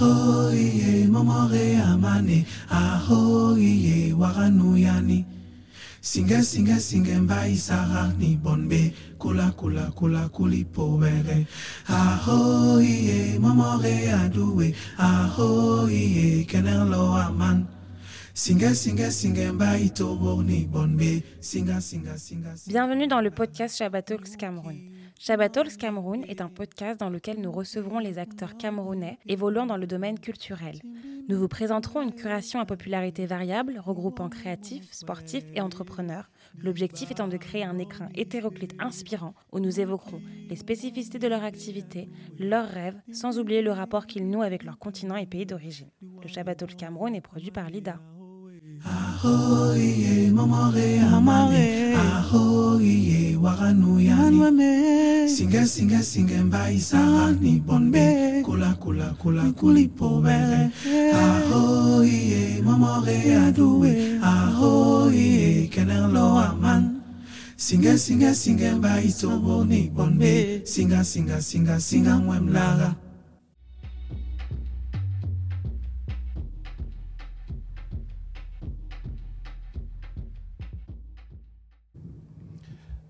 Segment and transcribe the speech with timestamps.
[0.00, 2.46] Ahoye momore amane.
[2.70, 5.24] Ahoye waranuyani
[6.00, 8.92] Singe singe singe mbai sara ni bonbe.
[9.18, 11.46] Kula kula kula kuli pobere
[11.88, 17.66] Ahoye momore aduwe Ahoye kenelo aman.
[18.34, 19.52] Singa singa singa
[22.68, 24.97] Bienvenue dans le podcast Shabbat Cameroun.
[25.20, 29.76] Shabbat Talks Cameroun est un podcast dans lequel nous recevrons les acteurs camerounais évoluant dans
[29.76, 30.80] le domaine culturel.
[31.28, 36.30] Nous vous présenterons une curation à popularité variable regroupant créatifs, sportifs et entrepreneurs.
[36.56, 41.42] L'objectif étant de créer un écrin hétéroclite inspirant où nous évoquerons les spécificités de leur
[41.42, 45.90] activité, leurs rêves, sans oublier le rapport qu'ils nouent avec leur continent et pays d'origine.
[46.22, 47.98] Le Shabbat Talks Cameroun est produit par Lida.
[48.84, 58.42] Ahoye momore amane Ahoye waranuyani Singe singe singe mbai sara ni bonbe.
[58.44, 60.70] Kula kula kula kuli pobere
[61.14, 64.20] Ahoye momore aduwe.
[64.22, 67.00] Ahoye kenelo aman.
[67.56, 70.60] Singe singe singe mbai tobo ni bonbe.
[70.64, 72.94] Singa singa singa singa mwemlaga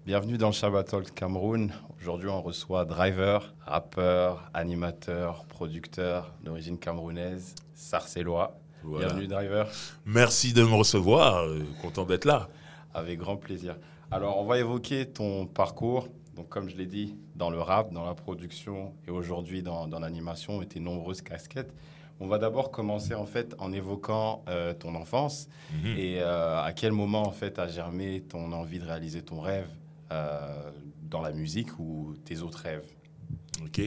[0.08, 1.70] Bienvenue dans Shabbat Talk Cameroun.
[2.00, 8.58] Aujourd'hui, on reçoit Driver, rappeur, animateur, producteur d'origine camerounaise, sarcellois.
[8.82, 9.08] Voilà.
[9.08, 9.68] Bienvenue Driver,
[10.06, 12.48] Merci de me recevoir, euh, content d'être là.
[12.94, 13.76] avec grand plaisir.
[14.10, 16.08] Alors, on va évoquer ton parcours.
[16.34, 20.00] Donc, comme je l'ai dit, dans le rap, dans la production et aujourd'hui dans, dans
[20.00, 21.74] l'animation et tes nombreuses casquettes.
[22.18, 25.48] On va d'abord commencer en fait en évoquant euh, ton enfance
[25.84, 25.98] Mhm.
[25.98, 29.68] et euh, à quel moment en fait a germé ton envie de réaliser ton rêve
[30.12, 30.70] euh,
[31.02, 32.86] dans la musique ou tes autres rêves.
[33.64, 33.80] Ok.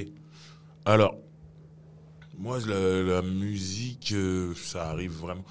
[0.86, 1.16] Alors,
[2.38, 5.44] moi, la, la musique, euh, ça arrive vraiment.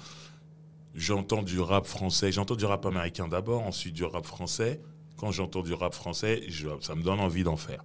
[0.93, 4.81] J'entends du rap français, j'entends du rap américain d'abord, ensuite du rap français.
[5.17, 7.83] Quand j'entends du rap français, je- ça me donne envie d'en faire.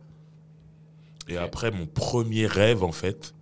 [1.28, 3.34] Et après, mon premier rêve, en fait,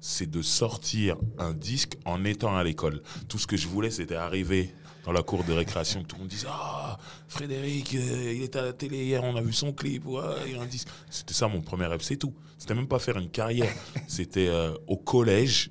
[0.00, 3.02] c'est de sortir un disque en étant à l'école.
[3.28, 4.74] Tout ce que je voulais, c'était arriver
[5.04, 6.98] dans la cour de récréation, tout le monde dise Ah,
[7.28, 10.52] Frédéric, euh, il était à la télé hier, on a vu son clip, ouais, il
[10.52, 10.88] y a un disque.
[11.10, 12.34] C'était ça mon premier rêve, c'est tout.
[12.58, 13.72] C'était même pas faire une carrière.
[14.06, 15.70] C'était euh, au collège,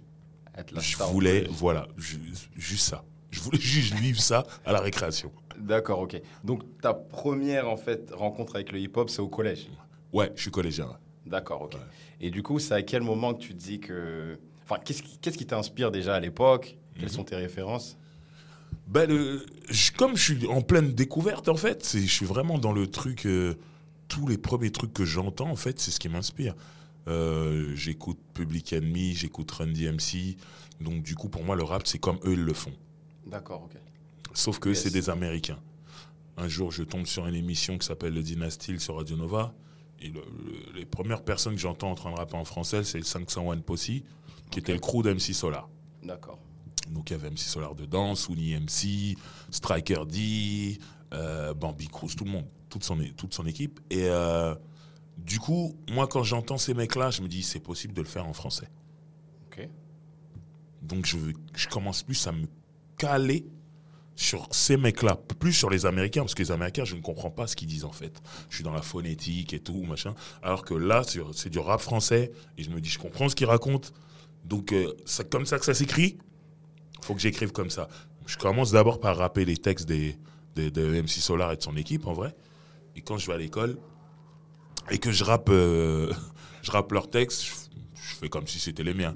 [0.79, 2.19] je voulais, voilà, ju-
[2.57, 3.03] juste ça.
[3.29, 5.31] Je voulais juste vivre ça à la récréation.
[5.57, 6.19] D'accord, ok.
[6.43, 9.69] Donc ta première en fait rencontre avec le hip-hop, c'est au collège.
[10.11, 10.89] Ouais, je suis collégien.
[11.25, 11.75] D'accord, ok.
[11.75, 11.79] Ouais.
[12.19, 15.17] Et du coup, c'est à quel moment que tu te dis que, enfin, qu'est-ce qui,
[15.19, 16.77] qu'est-ce qui t'inspire déjà à l'époque?
[16.95, 17.09] Quelles Mhm.
[17.09, 17.97] sont tes références?
[18.91, 22.73] Ben, le- je- comme je suis en pleine découverte, en fait, je suis vraiment dans
[22.73, 23.25] le truc.
[23.25, 23.55] euh,
[24.09, 26.53] tous les premiers trucs que j'entends, en fait, c'est ce qui m'inspire.
[27.07, 30.35] Euh, j'écoute Public Enemy, j'écoute Run DMC.
[30.81, 32.73] Donc, du coup, pour moi, le rap, c'est comme eux, ils le font.
[33.25, 33.79] D'accord, ok.
[34.33, 34.83] Sauf que Yes.
[34.83, 35.59] c'est des Américains.
[36.35, 39.53] Un jour, je tombe sur une émission qui s'appelle Le Dynasty sur Radio Nova.
[40.01, 43.01] Et le- le- les premières personnes que j'entends en train de rapper en français, c'est
[43.05, 43.85] 501 Posse,
[44.49, 45.69] qui était le crew d'MC Solar.
[46.03, 46.39] D'accord.
[46.89, 49.17] Donc il y avait MC Solar dedans, Souni MC,
[49.49, 50.79] Striker D,
[51.13, 53.79] euh, Bambi Cruz, tout le monde, toute son, toute son équipe.
[53.89, 54.55] Et euh,
[55.17, 58.27] du coup, moi quand j'entends ces mecs-là, je me dis c'est possible de le faire
[58.27, 58.69] en français.
[59.47, 59.67] Ok.
[60.81, 61.17] Donc je,
[61.55, 62.47] je commence plus à me
[62.97, 63.45] caler
[64.15, 67.47] sur ces mecs-là, plus sur les Américains, parce que les Américains, je ne comprends pas
[67.47, 68.21] ce qu'ils disent en fait.
[68.49, 70.13] Je suis dans la phonétique et tout, machin.
[70.43, 73.35] Alors que là, c'est c'est du rap français, et je me dis, je comprends ce
[73.35, 73.89] qu'ils racontent.
[74.45, 76.17] Donc euh, c'est comme ça que ça s'écrit.
[77.01, 77.87] Faut que j'écrive comme ça.
[78.27, 80.17] Je commence d'abord par rapper les textes des,
[80.55, 82.35] des- de MC Solar et de son équipe, en vrai.
[82.95, 83.77] Et quand je vais à l'école,
[84.89, 86.11] et que je rappe, euh,
[86.61, 87.51] je rappe leurs textes, je,
[87.95, 89.13] je fais comme si c'était les miens.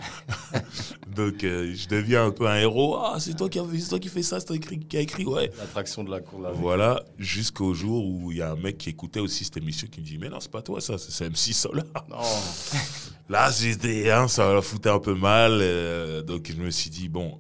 [1.16, 2.98] Donc euh, je deviens un peu un héros.
[2.98, 5.02] Ah, c'est toi qui as c'est toi qui fais ça, c'est toi qui, qui a
[5.02, 5.52] écrit, ouais.
[5.58, 6.48] L'attraction de la cour de.
[6.54, 10.02] Voilà, jusqu'au jour où il y a un mec qui écoutait aussi cette émission qui
[10.02, 11.86] me dit Mais non, c'est pas toi ça, c'est c'est MC Solar.
[12.10, 12.18] Non.
[13.30, 15.58] Là, j'étais, hein, ça la foutait un peu mal.
[15.62, 17.40] euh, donc je me suis dit Bon,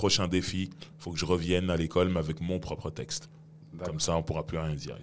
[0.00, 3.28] prochain défi, faut que je revienne à l'école, mais avec mon propre texte.
[3.84, 4.96] Comme ça, on pourra plus rien dire.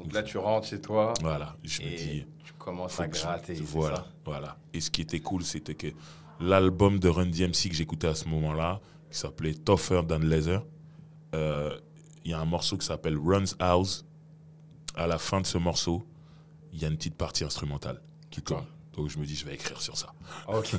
[0.00, 3.54] Donc là, tu rentres chez toi Voilà, je me dis tu commences à je- gratter.
[3.54, 4.56] Voilà, ça voilà.
[4.74, 5.88] Et ce qui était cool, c'était que
[6.40, 8.80] l'album de Run DMC que j'écoutais à ce moment-là,
[9.10, 10.62] qui s'appelait Tougher Than Leather,
[11.34, 11.76] euh,
[12.24, 14.04] il y a un morceau qui s'appelle Runs House.
[14.96, 16.04] À la fin de ce morceau,
[16.72, 18.00] il y a une petite partie instrumentale
[18.30, 18.66] qui tourne.
[18.98, 20.12] Donc je me dis, je vais écrire sur ça.
[20.48, 20.72] Ok.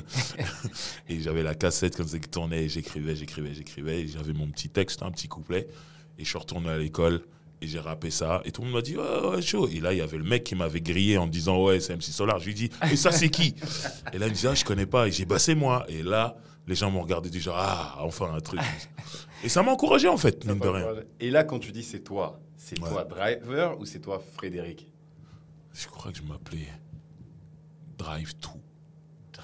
[1.08, 4.68] Et j'avais la cassette comme ça qui tournait, j'écrivais, j'écrivais, j'écrivais, et j'avais mon petit
[4.68, 5.66] texte, un petit couplet.
[6.18, 7.22] Et je suis retourné à l'école,
[7.62, 8.42] Et j'ai rappé ça.
[8.44, 9.68] Et tout le monde m'a dit, ouais, ouais, chaud.
[9.68, 12.02] Et là, il y avait le mec qui m'avait grillé en disant, ouais, c'est MC
[12.12, 12.38] Solar.
[12.40, 13.54] Je lui ai dit, et ça, c'est qui?
[14.12, 15.08] Et là, il me dit, ah, je connais pas.
[15.08, 15.84] Et j'ai, bah, c'est moi.
[15.88, 18.60] Et là, les gens m'ont regardé du genre, ah, enfin, un truc.
[19.44, 20.86] et ça m'a encouragé, en fait, mine de rien.
[21.20, 22.88] Et là, quand tu dis c'est toi, c'est Ouais.
[22.90, 24.86] toi Driver ou c'est toi Frédéric?
[25.72, 26.68] Je crois que je m'appelais
[28.00, 28.48] Drive 2.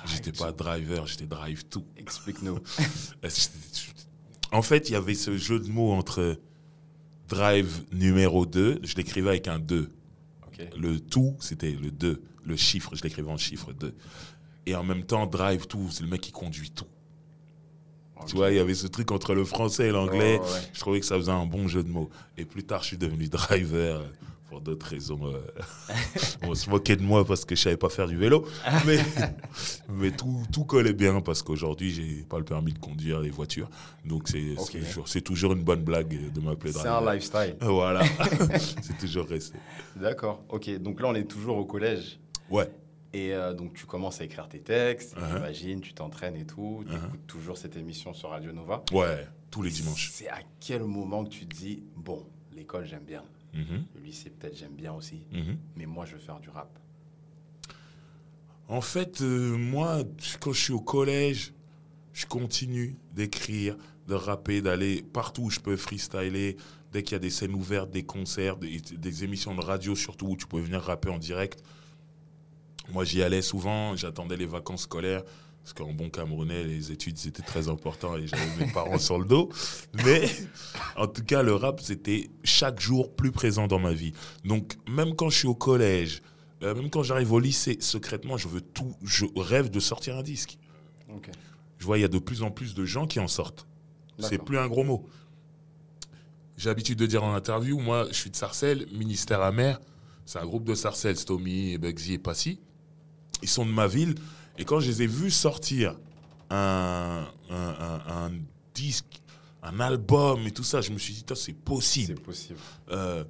[0.07, 1.81] J'étais pas driver, j'étais drive 2.
[1.99, 2.59] Explique-nous.
[4.53, 6.39] En fait, il y avait ce jeu de mots entre
[7.29, 9.91] drive numéro 2, je l'écrivais avec un 2.
[10.47, 10.69] Ok.
[10.79, 12.23] Le tout, c'était le 2.
[12.45, 13.95] Le chiffre, je l'écrivais en chiffre 2.
[14.67, 16.87] Et en même temps, drive tout, c'est le mec qui conduit tout.
[18.27, 20.39] Tu vois, il y avait ce truc entre le français et l'anglais.
[20.39, 20.71] Ouais, ouais.
[20.73, 22.09] Je trouvais que ça faisait un bon jeu de mots.
[22.39, 24.03] Et plus tard, je suis devenu driver
[24.49, 25.19] pour d'autres raisons.
[25.27, 25.41] euh.
[26.43, 28.47] On se moquait de moi parce que je savais pas faire du vélo.
[28.87, 28.99] Mais,
[29.89, 33.69] mais tout, tout collait bien parce qu'aujourd'hui, j'ai pas le permis de conduire les voitures.
[34.05, 34.71] Donc, c'est Ok.
[34.73, 37.57] c'est toujours, toujours une bonne blague de m'appeler C'est un lifestyle.
[37.61, 38.03] Voilà.
[38.83, 39.59] c'est toujours resté.
[39.97, 40.43] D'accord.
[40.49, 40.71] Ok.
[40.79, 42.19] Donc là, on est toujours au collège.
[42.51, 42.71] Ouais.
[43.13, 45.35] Et euh, donc, tu commences à écrire tes textes, Uh-huh.
[45.37, 46.85] j'imagine, tu t'entraînes et tout.
[46.87, 47.07] Tu Uh-huh.
[47.09, 48.85] écoutes toujours cette émission sur Radio Nova.
[48.93, 49.27] Ouais.
[49.51, 50.11] Tous les dimanches.
[50.13, 53.23] C'est à quel moment que tu te dis, bon, l'école, j'aime bien.
[53.57, 55.23] Mhm, Le lycée, peut-être, j'aime bien aussi.
[55.33, 55.57] mhm.
[55.77, 56.79] Mais moi, je veux faire du rap.
[58.69, 60.03] En fait, euh, moi,
[60.41, 61.53] quand je suis au collège,
[62.13, 63.77] je continue d'écrire,
[64.09, 66.57] de rapper, d'aller partout où je peux freestyler.
[66.93, 70.27] Dès qu'il y a des scènes ouvertes, des concerts, des, des émissions de radio surtout
[70.29, 71.63] où tu peux venir rapper en direct.
[72.93, 75.23] Moi, j'y allais souvent, j'attendais les vacances scolaires.
[75.67, 79.25] Parce qu'en bon Camerounais, les études, c'était très important et j'avais mes parents sur le
[79.25, 79.51] dos.
[80.05, 80.31] Mais
[80.95, 84.13] en tout cas, le rap, c'était chaque jour plus présent dans ma vie.
[84.45, 86.23] Donc, même quand je suis au collège,
[86.63, 90.23] euh, même quand j'arrive au lycée, secrètement, je veux tout, je rêve de sortir un
[90.23, 90.57] disque.
[91.79, 93.67] Je vois, il y a de plus en plus de gens qui en sortent.
[94.21, 95.05] C'est plus un gros mot.
[96.57, 99.81] J'ai l'habitude de dire en interview, moi, je suis de Sarcelles, Ministère amer.
[100.27, 102.61] C'est un groupe de Sarcelles, Stomy, Bugsy et Passy.
[103.43, 104.15] Ils sont de ma ville.
[104.59, 105.97] Et quand je les ai vus sortir
[106.51, 108.33] un, un, un- un
[108.75, 109.21] disque,
[109.63, 112.15] un album et tout ça, je me suis dit, c'est possible.
[112.17, 112.59] C'est possible.
[112.91, 113.25] Euh,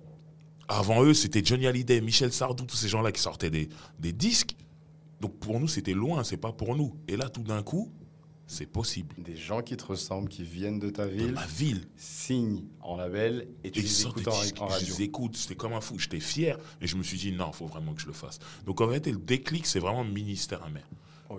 [0.68, 3.68] avant eux, c'était Johnny Hallyday, Michel Sardou, tous ces gens-là qui sortaient des,
[3.98, 4.54] des disques.
[5.20, 6.96] Donc pour nous, c'était loin, c'est pas pour nous.
[7.08, 7.90] Et là, tout d'un coup,
[8.48, 9.14] c'est possible.
[9.18, 11.88] Des gens qui te ressemblent, qui viennent de ta De ville, ma ville.
[11.96, 14.94] signent en label et tu Et les écoutes en, en je radio.
[14.98, 16.58] les écoute, j'étais comme un fou, j'étais fier.
[16.80, 18.38] Et je me suis dit, non, il faut vraiment que je le fasse.
[18.66, 20.86] Donc en fait, le déclic, c'est vraiment ministère amer.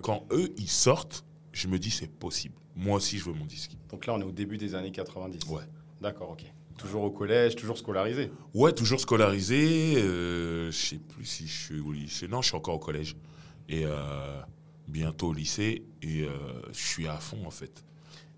[0.02, 2.54] Quand eux, ils sortent, je me dis, c'est possible.
[2.76, 3.76] Moi aussi, je veux mon disque.
[3.90, 5.48] Donc là, on est au début des années 90.
[5.48, 5.62] Ouais.
[6.00, 6.44] D'accord, ok.
[6.76, 8.30] Toujours au collège, toujours scolarisé.
[8.54, 9.96] Ouais, toujours scolarisé.
[9.96, 12.28] Euh, je sais plus si je suis au lycée.
[12.28, 13.16] Non, je suis encore au collège.
[13.68, 14.40] Et euh,
[14.86, 15.82] bientôt au lycée.
[16.02, 16.30] Et euh,
[16.72, 17.84] je suis à fond, en fait.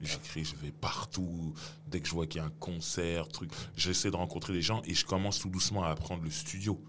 [0.01, 1.53] J'écris, je vais partout.
[1.87, 4.81] Dès que je vois qu'il y a un concert, truc, j'essaie de rencontrer des gens
[4.87, 6.81] et je commence tout doucement à apprendre le studio.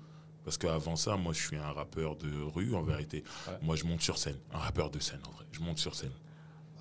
[0.51, 3.23] Parce qu'avant ça, moi, je suis un rappeur de rue, en vérité.
[3.47, 3.53] Ouais.
[3.61, 4.35] Moi, je monte sur scène.
[4.53, 5.45] Un rappeur de scène, en vrai.
[5.53, 6.11] Je monte sur scène.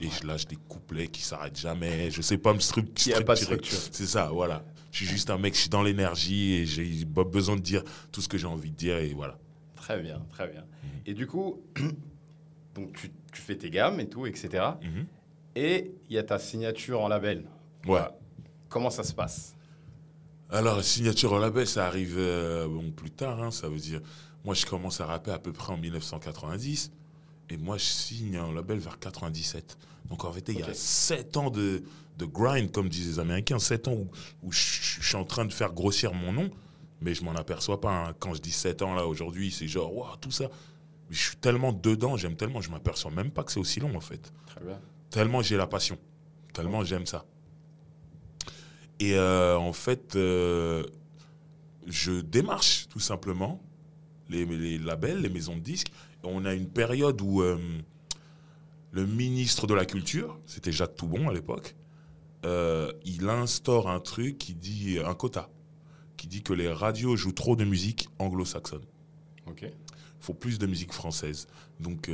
[0.01, 2.11] Et je lâche des couplets qui s'arrêtent jamais.
[2.11, 3.77] Je sais pas me struc- Il n'y a pas de structurer.
[3.77, 3.95] structure.
[3.97, 4.65] C'est ça, voilà.
[4.91, 7.85] Je suis juste un mec, je suis dans l'énergie et j'ai pas besoin de dire
[8.11, 9.39] tout ce que j'ai envie de dire et voilà.
[9.77, 10.63] Très bien, très bien.
[10.63, 10.87] Mm.
[11.07, 11.63] Et du coup,
[12.75, 14.65] donc tu, tu fais tes gammes et tout, etc.
[14.83, 15.07] Mhm.
[15.55, 17.45] Et il y a ta signature en label.
[17.87, 18.01] Ouais.
[18.69, 19.55] Comment ça se passe?
[20.53, 24.01] Alors, signature au label, ça arrive euh, bon, plus tard, hein, ça veut dire.
[24.45, 26.91] Moi, je commence à rapper à peu près en 1990
[27.51, 29.79] et moi, je signe un label vers 97.
[30.09, 30.75] Donc, en fait, il y a Ok.
[30.75, 31.83] 7 ans de,
[32.19, 34.09] de grind, comme disent les Américains, 7 ans où,
[34.43, 34.59] où je,
[35.03, 36.51] suis en train de faire grossir mon nom,
[37.01, 37.91] mais je m'en aperçois pas.
[38.09, 38.15] hein.
[38.19, 40.47] Quand je dis 7 ans, là, aujourd'hui, c'est genre, waouh, tout ça.
[41.09, 43.95] Mais je suis tellement dedans, j'aime tellement, je m'aperçois même pas que c'est aussi long,
[43.97, 44.33] en fait.
[44.47, 44.81] Très bien.
[45.11, 45.99] Tellement j'ai la passion.
[46.53, 47.25] Tellement j'aime ça.
[49.01, 50.85] Et euh, en fait, euh,
[51.87, 53.63] je démarche tout simplement
[54.29, 55.91] les, les labels, les maisons de disques.
[56.23, 57.59] On a une période où euh,
[58.93, 61.75] le ministre de la Culture, c'était Jacques Toubon à l'époque,
[62.45, 65.51] il instaure un truc qui dit, un quota,
[66.17, 68.85] qui dit que les radios jouent trop de musique anglo-saxonne
[69.47, 69.67] Ok.
[70.21, 71.49] faut plus de musique française.
[71.81, 72.09] Donc,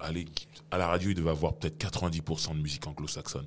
[0.00, 0.26] allez,
[0.70, 3.46] à la radio, il devait avoir peut-être 90% de musique anglo-saxonne.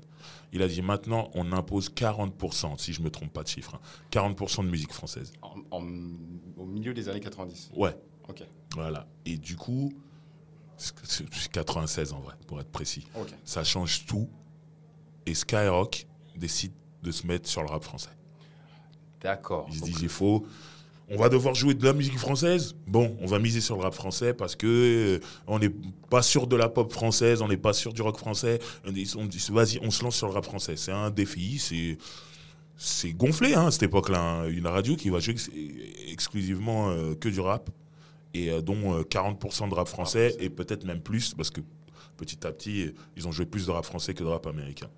[0.53, 3.79] Il a dit maintenant, on impose 40%, si je me trompe pas de chiffre, hein,
[4.11, 5.33] 40% de musique française.
[5.41, 5.83] En- en-
[6.57, 7.69] au milieu des années 90.
[7.75, 7.95] Ouais,
[8.29, 8.43] Ok.
[8.75, 9.07] voilà.
[9.25, 9.91] Et du coup,
[10.77, 13.07] c'est c'est 96 en vrai, pour être précis.
[13.15, 13.29] Ok.
[13.43, 14.29] Ça change tout.
[15.25, 16.71] Et Skyrock décide
[17.03, 18.09] de se mettre sur le rap français.
[19.21, 19.65] D'accord.
[19.69, 20.45] Ils se disent, il faut.
[21.09, 22.75] On va devoir jouer de la musique française.
[22.85, 25.71] Bon, on va miser sur le rap français parce que euh, on n'est
[26.09, 28.59] pas sûr de la pop française, on n'est pas sûr du rock français.
[28.85, 29.09] On dit,
[29.49, 30.75] vas-y, on se lance sur le rap français.
[30.75, 31.59] C'est un défi.
[31.59, 31.97] C'est
[32.75, 34.19] c'est gonflé hein, à cette époque-là.
[34.21, 34.47] hein.
[34.49, 35.49] Une radio qui va jouer ex-
[36.09, 37.69] exclusivement euh, que du rap,
[38.35, 40.35] et euh, dont euh, 40% de rap français.
[40.39, 41.61] et peut-être même plus, parce que
[42.17, 44.89] petit à petit, ils ont joué plus de rap français que de rap américain.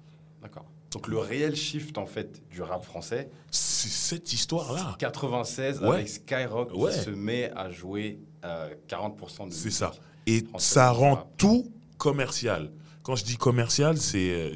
[0.42, 0.66] D'accord.
[0.92, 4.96] Donc le réel shift en fait du rap français, C'est cette histoire-là.
[5.00, 5.88] 96 Ouais.
[5.90, 6.92] avec Skyrock Ouais.
[6.92, 9.92] qui se met à jouer euh, 40% de C'est ça.
[10.26, 11.28] Et ça rend rap.
[11.38, 12.72] tout commercial.
[13.04, 14.54] Quand je dis commercial, c'est euh,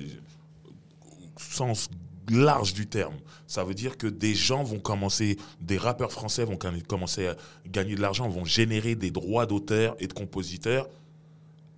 [1.37, 1.89] sens
[2.29, 3.15] large du terme.
[3.47, 7.35] Ça veut dire que des gens vont commencer, des rappeurs français vont commencer à
[7.67, 10.87] gagner de l'argent, vont générer des droits d'auteur et de compositeurs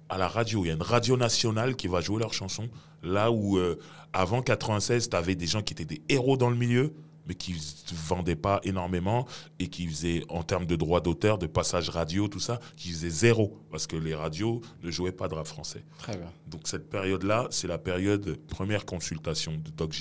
[0.09, 0.63] à la radio.
[0.63, 2.69] Il y a une radio nationale qui va jouer leurs chansons.
[3.03, 3.79] Là où, euh,
[4.13, 6.93] avant 96, tu avais des gens qui étaient des héros dans le milieu,
[7.27, 9.25] mais qui ne vendaient pas énormément
[9.59, 13.09] et qui faisaient, en termes de droits d'auteur, de passage radio, tout ça, qui faisaient
[13.09, 13.59] zéro.
[13.71, 15.83] Parce que les radios ne jouaient pas de rap français.
[15.99, 16.31] Très bien.
[16.47, 19.95] Donc cette période-là, c'est la période première consultation de Doc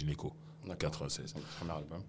[0.67, 0.79] D'accord.
[0.79, 1.25] 96.
[1.27, 2.01] C'est le premier album.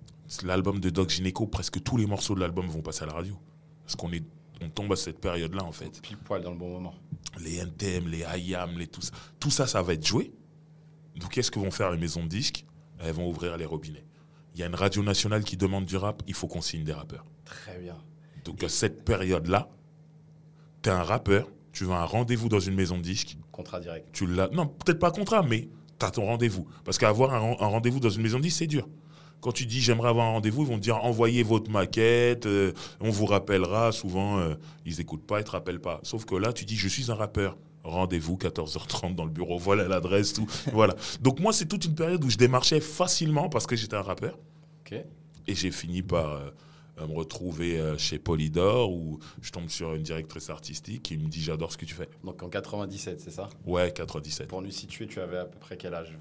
[0.43, 3.37] L'album de Doc Gynéco, presque tous les morceaux de l'album vont passer à la radio.
[3.83, 4.23] Parce qu'on est,
[4.61, 6.01] on tombe à cette période-là, en fait.
[6.01, 6.93] Pile poil dans le bon moment.
[7.39, 9.11] Les NTM, les IAM, les tout ça.
[9.39, 10.31] Tout ça, ça va être joué.
[11.17, 12.65] Donc qu'est-ce que vont faire les maisons de disques?
[12.99, 14.05] Elles vont ouvrir les robinets.
[14.53, 16.93] Il y a une radio nationale qui demande du rap, il faut qu'on signe des
[16.93, 17.25] rappeurs.
[17.43, 17.97] Très bien.
[18.45, 19.69] Donc à cette période-là,
[20.81, 23.79] tu es un rappeur, tu vas à un rendez-vous dans une maison de disques, Contrat
[23.79, 24.07] direct.
[24.13, 24.47] tu l'as.
[24.49, 25.67] Non, peut-être pas contrat, mais
[25.99, 26.67] tu as ton rendez-vous.
[26.85, 28.87] Parce qu'avoir un, un rendez-vous dans une maison de disques, c'est dur.
[29.45, 32.73] Quand tu dis j'aimerais avoir un rendez-vous, ils vont te dire envoyez votre maquette, euh,
[32.99, 33.91] on vous rappellera.
[33.91, 34.55] Souvent, euh,
[34.87, 35.99] ils n'écoutent pas, ils te rappellent pas.
[36.01, 37.55] Sauf que là, tu dis je suis un rappeur.
[37.83, 40.47] Rendez-vous 14h30 dans le bureau, voilà l'adresse, tout.
[40.73, 40.95] voilà.
[41.21, 44.35] Donc moi, c'est toute une période où je démarchais facilement parce que j'étais un rappeur.
[44.79, 44.93] Ok.
[45.45, 46.49] Et j'ai fini par euh,
[46.99, 51.27] euh, me retrouver euh, chez Polydor où je tombe sur une directrice artistique qui me
[51.27, 52.09] dit j'adore ce que tu fais.
[52.23, 53.47] Donc en 97, c'est ça?
[53.63, 54.47] Ouais, 97.
[54.47, 56.17] Pour nous situer, tu avais à peu près quel âge?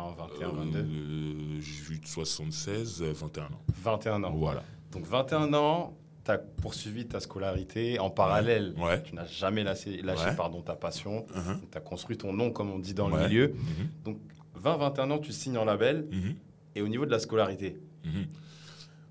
[0.00, 3.48] 20, 21, 22 Euh, J'ai eu de 76, euh, 21 ans.
[3.82, 4.34] 21 ans.
[4.36, 4.62] Voilà.
[4.92, 8.74] Donc 21 ans, tu as poursuivi ta scolarité en parallèle.
[8.78, 9.02] Ouais.
[9.02, 10.36] Tu n'as jamais lâché, lâché Ouais.
[10.36, 11.26] pardon, ta passion.
[11.34, 11.60] Mhm.
[11.70, 13.48] Tu as construit ton nom, comme on dit dans le milieu.
[13.48, 13.88] Mhm.
[14.04, 14.18] Donc
[14.54, 16.06] 20-21 ans, tu signes en label.
[16.10, 16.34] Mhm.
[16.74, 17.78] Et au niveau de la scolarité.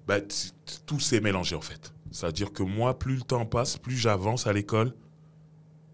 [0.07, 0.35] Bah, t-
[0.85, 1.91] tout s'est mélangé en fait.
[2.11, 4.93] C'est-à-dire que moi, plus le temps passe, plus j'avance à l'école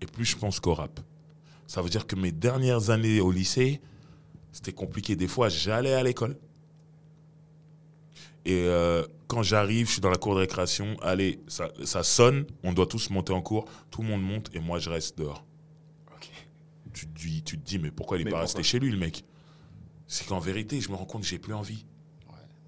[0.01, 1.00] et plus je pense qu'au rap.
[1.65, 3.79] Ça veut dire que mes dernières années au lycée,
[4.51, 5.15] c'était compliqué.
[5.15, 6.38] Des fois, j'allais à l'école.
[8.46, 10.98] Et euh, quand j'arrive, je suis dans la cour de récréation.
[11.01, 13.65] Allez, ça, ça sonne, on doit tous monter en cours.
[13.91, 15.46] Tout le monde monte et moi, je reste dehors.
[16.15, 16.29] Ok.
[16.93, 18.98] Tu, te dis- tu te dis, mais pourquoi il n'est pas resté chez lui, le
[18.98, 19.24] mec?
[20.08, 21.86] C'est qu'en vérité, je me rends compte que j'ai plus envie.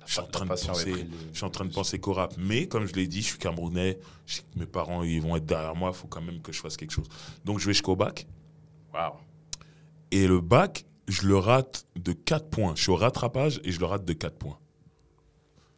[0.06, 2.34] Je suis en train de penser, le- je suis en train de penser qu'au rap.
[2.38, 3.98] Mais comme je l'ai dit, je suis camerounais.
[4.26, 5.92] je sais que mes parents, ils vont être derrière moi.
[5.94, 7.08] Il faut quand même que je fasse quelque chose.
[7.46, 8.28] Donc je vais jusqu'au bac.
[8.94, 9.14] Waouh.
[10.12, 12.76] Et le bac, je le rate de 4 points.
[12.76, 14.60] Je suis au rattrapage et je le rate de 4 points.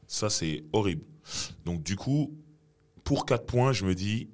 [0.08, 1.06] Ça, c'est horrible.
[1.66, 2.38] Donc du coup,
[3.04, 4.30] pour 4 points, je me dis,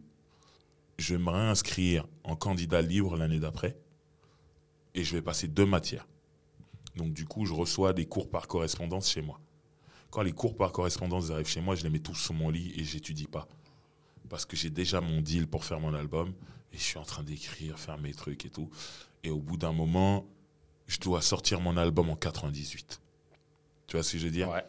[0.98, 3.77] je vais me réinscrire en candidat libre l'année d'après.
[4.93, 6.07] Et je vais passer deux matières.
[6.98, 9.39] Donc du coup, je reçois des cours par correspondance chez moi.
[10.10, 12.74] Quand les cours par correspondance arrivent chez moi, je les mets tous sous mon lit
[12.75, 13.48] et j'étudie pas.
[14.29, 16.33] Parce que j'ai déjà mon deal pour faire mon album
[16.74, 18.69] et je suis en train d'écrire, faire mes trucs et tout.
[19.24, 20.25] Et au bout d'un moment,
[20.91, 23.00] je dois sortir mon album en 98.
[23.88, 24.50] Tu vois ce que je veux dire?
[24.50, 24.65] Ouais.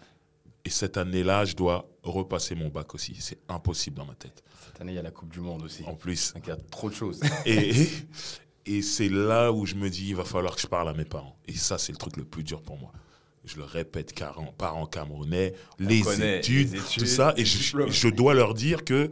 [0.64, 3.16] Et cette année-là, je dois repasser mon bac aussi.
[3.18, 4.44] C'est impossible dans ma tête.
[4.64, 5.82] Cette année, il y a la Coupe du Monde aussi.
[5.84, 6.32] En plus.
[6.34, 7.20] Donc il y a trop de choses.
[7.44, 7.88] Et,
[8.64, 11.04] et c'est là où je me dis, il va falloir que je parle à mes
[11.04, 11.36] parents.
[11.48, 12.92] Et ça, c'est le truc le plus dur pour moi.
[13.44, 17.34] Je le répète, car parents camerounais, les études, les études, tout ça.
[17.36, 19.10] Et je, dois leur dire que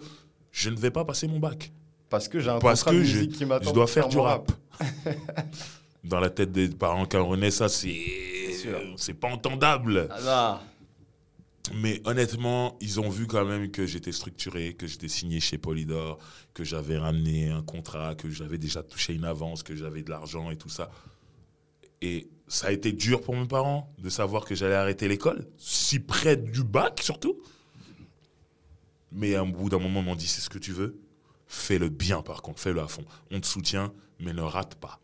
[0.52, 1.72] je ne vais pas passer mon bac.
[2.08, 3.68] Parce que j'ai un Parce contrat de je, musique qui m'attend.
[3.68, 4.52] je dois faire du rap.
[6.04, 7.94] Dans la tête des parents camerounais, ça, c'est
[8.96, 10.08] c'est pas entendable.
[10.10, 10.60] Ah
[11.74, 16.18] Mais honnêtement, ils ont vu quand même que j'étais structuré, que j'étais signé chez Polydor,
[16.54, 20.50] que j'avais ramené un contrat, que j'avais déjà touché une avance, que j'avais de l'argent
[20.50, 20.90] et tout ça.
[22.02, 26.00] Et ça a été dur pour mes parents de savoir que j'allais arrêter l'école, si
[26.00, 27.40] près du bac surtout.
[29.12, 30.98] Mais à un bout d'un moment, ils m'ont dit c'est ce que tu veux,
[31.46, 33.04] fais-le bien par contre, fais-le à fond.
[33.30, 35.00] On te soutient, mais ne rate pas.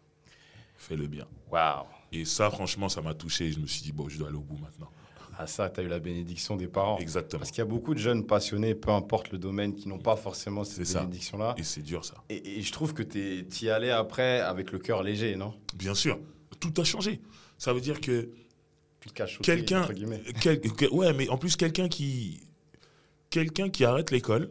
[0.78, 1.26] Fais-le bien.
[1.50, 1.84] Waouh.
[2.12, 3.50] Et ça, franchement, ça m'a touché.
[3.52, 4.90] Je me suis dit, bon, je dois aller au bout maintenant.
[5.38, 6.96] Ah ça, tu as eu la bénédiction des parents.
[6.98, 7.40] Exactement.
[7.40, 10.16] Parce qu'il y a beaucoup de jeunes passionnés, peu importe le domaine, qui n'ont pas
[10.16, 11.54] forcément cette bénédiction-là.
[11.58, 12.14] Et c'est dur, ça.
[12.30, 15.52] Et, et je trouve que tu y allais après avec le cœur léger, non?
[15.74, 16.18] Bien sûr,
[16.58, 17.20] tout a changé.
[17.58, 18.30] Ça veut dire que
[19.00, 20.22] Tu caches quelqu'un, entre guillemets.
[20.40, 22.40] quel- que- ouais, mais en plus quelqu'un qui,
[23.28, 24.48] quelqu'un qui arrête l'école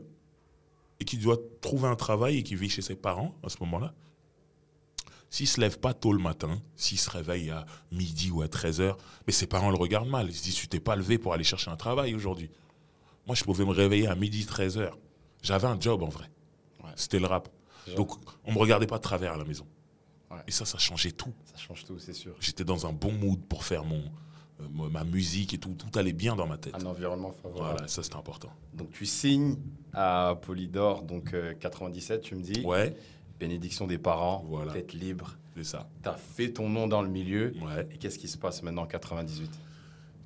[0.99, 3.93] et qui doit trouver un travail et qui vit chez ses parents à ce moment-là,
[5.35, 8.95] s'il se lève pas tôt le matin, s'il se réveille à midi ou à 13h,
[9.27, 10.29] mais ses parents le regardent mal.
[10.29, 12.49] Ils se disent, tu t'es pas levé pour aller chercher un travail aujourd'hui.
[13.27, 14.91] Moi, je pouvais me réveiller à midi, 13h.
[15.43, 16.29] J'avais un job en vrai.
[16.81, 16.91] Ouais.
[16.95, 17.49] C'était le rap.
[17.97, 18.11] Donc,
[18.45, 19.67] on me regardait pas de travers à la maison.
[20.31, 20.37] Ouais.
[20.47, 21.33] Et ça, ça changeait tout.
[21.43, 22.33] ça change tout, c'est sûr.
[22.39, 24.03] J'étais dans un bon mood pour faire mon,
[24.61, 25.75] euh, ma musique et tout.
[25.77, 26.75] Tout allait bien dans ma tête.
[26.75, 27.73] Un environnement favorable.
[27.73, 28.53] Voilà, ça, c'était important.
[28.73, 29.57] Donc tu signes
[29.91, 32.61] à Polydor, donc euh, 97, tu me dis.
[32.61, 32.95] Ouais,
[33.39, 34.71] Bénédiction des parents, Voilà.
[34.73, 35.35] tête libre.
[35.57, 35.89] c'est ça.
[36.03, 37.53] Tu as fait ton nom dans le milieu.
[37.61, 37.87] Ouais.
[37.91, 39.51] Et qu'est-ce qui se passe maintenant en 98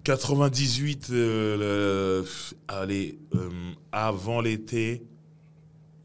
[0.03, 2.25] 98, euh, le-
[2.67, 3.49] allez, euh,
[3.91, 5.03] avant l'été,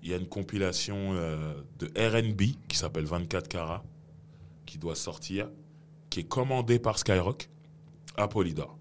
[0.03, 3.85] il y a une compilation euh, de RB qui s'appelle 24 carats,
[4.67, 5.49] qui doit sortir,
[6.11, 7.49] qui est commandée par Skyrock
[8.17, 8.77] à Polydor.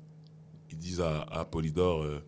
[0.72, 2.24] Ils disent à, à Polydor, euh,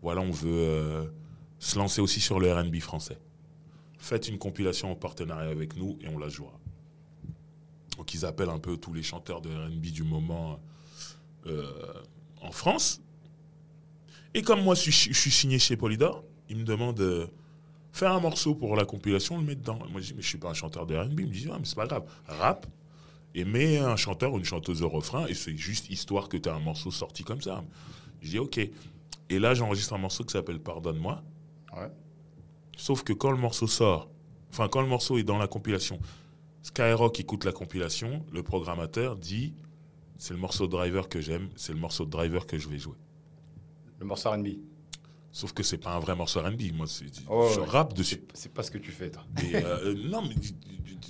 [0.00, 1.12] voilà, on veut
[1.58, 3.18] se lancer aussi sur le RB français.
[3.98, 6.58] Faites une compilation en partenariat avec nous et on la jouera.
[7.96, 10.60] Donc ils appellent un peu tous les chanteurs de RB du moment.
[11.46, 11.64] euh,
[12.40, 13.00] en France.
[14.34, 17.26] Et comme moi, je suis, signé chez Polydor, il me demande euh,
[17.92, 19.78] faire un morceau pour la compilation, le mettre dedans.
[19.90, 21.20] Moi, je dis, mais je suis pas un chanteur de R&B.
[21.20, 22.04] Il me dit, ah, mais c'est pas grave.
[22.26, 22.66] Rap
[23.34, 26.48] et mets un chanteur ou une chanteuse au refrain et c'est juste histoire que tu
[26.48, 27.64] as un morceau sorti comme ça.
[28.20, 28.58] Je dis, ok.
[29.30, 31.22] Et là, j'enregistre un morceau qui s'appelle Pardonne-moi.
[31.76, 31.90] Ouais.
[32.78, 34.08] Sauf que quand le morceau sort,
[34.50, 35.98] enfin, quand le morceau est dans la compilation,
[36.62, 39.52] Skyrock écoute la compilation, le programmateur dit,
[40.16, 42.78] c'est le morceau de driver que j'aime, c'est le morceau de driver que je vais
[42.78, 42.96] jouer.
[43.98, 44.46] Le morceau RB.
[45.32, 46.72] Sauf que c'est pas un vrai morceau R&B.
[46.74, 46.86] Moi,
[47.28, 47.66] Oh, je ouais.
[47.66, 48.22] rappe dessus.
[48.32, 49.22] C'est pas ce que tu fais, toi.
[49.44, 50.34] Et, euh, non, mais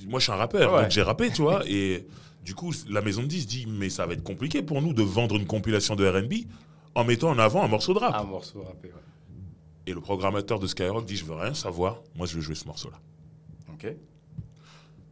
[0.07, 0.83] moi, je suis un rappeur, Ouais.
[0.83, 1.63] donc j'ai rappé, tu vois.
[1.69, 2.07] Et
[2.45, 5.03] du coup, la maison de 10 dit, mais ça va être compliqué pour nous de
[5.03, 6.49] vendre une compilation de R&B
[6.95, 8.15] en mettant en avant un morceau de rap.
[8.15, 8.95] Un morceau rappé, ouais.
[9.89, 12.67] Et le programmateur de Skyrock dit, je veux rien savoir, moi, je veux jouer ce
[12.67, 13.01] morceau-là.
[13.73, 13.87] Ok.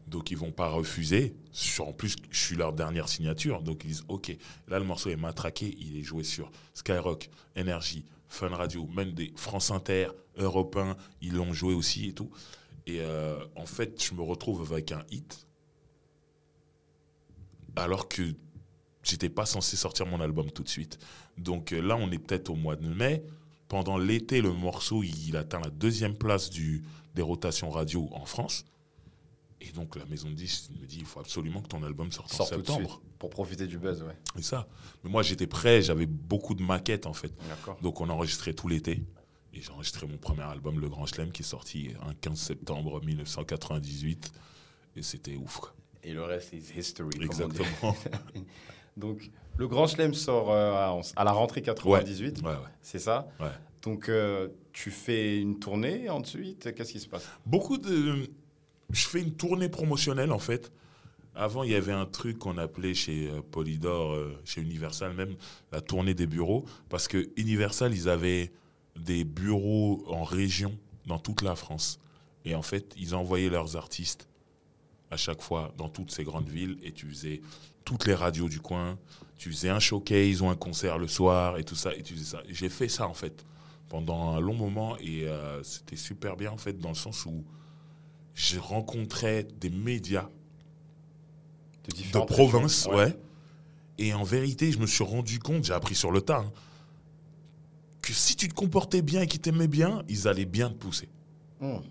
[0.07, 1.35] Donc, ils vont pas refuser.
[1.79, 3.63] En plus, je suis leur dernière signature.
[3.63, 4.37] Donc, ils disent, OK,
[4.69, 5.75] là, le morceau est matraqué.
[5.79, 10.95] Il est joué sur Skyrock, Energy, Fun Radio, même des France Inter, Europe 1.
[11.23, 12.31] Ils l'ont joué aussi et tout.
[12.87, 15.47] Et euh, en fait, je me retrouve avec un hit.
[17.77, 18.35] Alors que
[19.03, 20.99] j'étais pas censé sortir mon album tout de suite.
[21.39, 23.25] Donc euh, là, on est peut-être au mois de mai.
[23.69, 28.65] Pendant l'été, le morceau, il atteint la deuxième place du, des rotations radio en France.
[29.61, 32.41] Et donc la maison de 10 me dit il faut absolument que ton album sorte
[32.41, 32.91] en septembre.
[33.01, 33.19] suite.
[33.19, 34.17] Pour profiter du buzz, ouais.
[34.37, 34.69] C'est ça.
[35.03, 37.33] Mais moi j'étais prêt, j'avais beaucoup de maquettes en fait.
[37.49, 37.79] D'accord.
[37.81, 39.03] Donc on enregistrait tout l'été.
[39.55, 43.03] Et j'ai enregistré mon premier album, Le Grand Chelem, qui est sorti un 15 septembre
[43.03, 44.31] 1998.
[44.97, 45.57] Et c'était ouf.
[45.57, 45.75] quoi.
[46.03, 47.17] Et le reste, is history.
[47.23, 47.97] Exactement.
[48.99, 52.55] Donc, le Grand Chelem sort euh, à- à la rentrée 98, Ouais, ouais.
[52.83, 53.29] c'est ça?
[53.41, 53.47] Ouais.
[53.83, 56.75] Donc, euh, tu fais une tournée ensuite?
[56.75, 57.29] Qu'est-ce qui se passe?
[57.47, 58.29] Beaucoup de.
[58.91, 60.73] Je fais une tournée promotionnelle en fait.
[61.35, 65.35] Avant, il y avait un truc qu'on appelait chez euh, Polydor, chez Universal même,
[65.71, 66.65] la tournée des bureaux.
[66.89, 68.53] Parce que Universal, ils avaient
[68.99, 70.73] des bureaux en région
[71.07, 71.99] dans toute la France.
[72.47, 74.29] Et en fait, ils envoyaient leurs artistes
[75.11, 77.41] à chaque fois dans toutes ces grandes villes et tu faisais
[77.85, 78.99] toutes les radios du coin.
[79.37, 81.95] Tu faisais un showcase ou un concert le soir et tout ça.
[81.95, 82.43] Et tu faisais ça.
[82.49, 83.45] J'ai fait ça en fait
[83.89, 87.45] pendant un long moment et euh, c'était super bien en fait dans le sens où
[88.35, 90.29] je rencontrais des médias
[91.89, 93.17] De, province, ouais.
[93.99, 96.53] Et en vérité, je me suis rendu compte, j'ai appris sur le tas, hein,
[98.03, 101.09] que si tu te comportais bien et qu'ils t'aimaient bien, ils allaient bien te pousser.
[101.61, 101.83] Hum.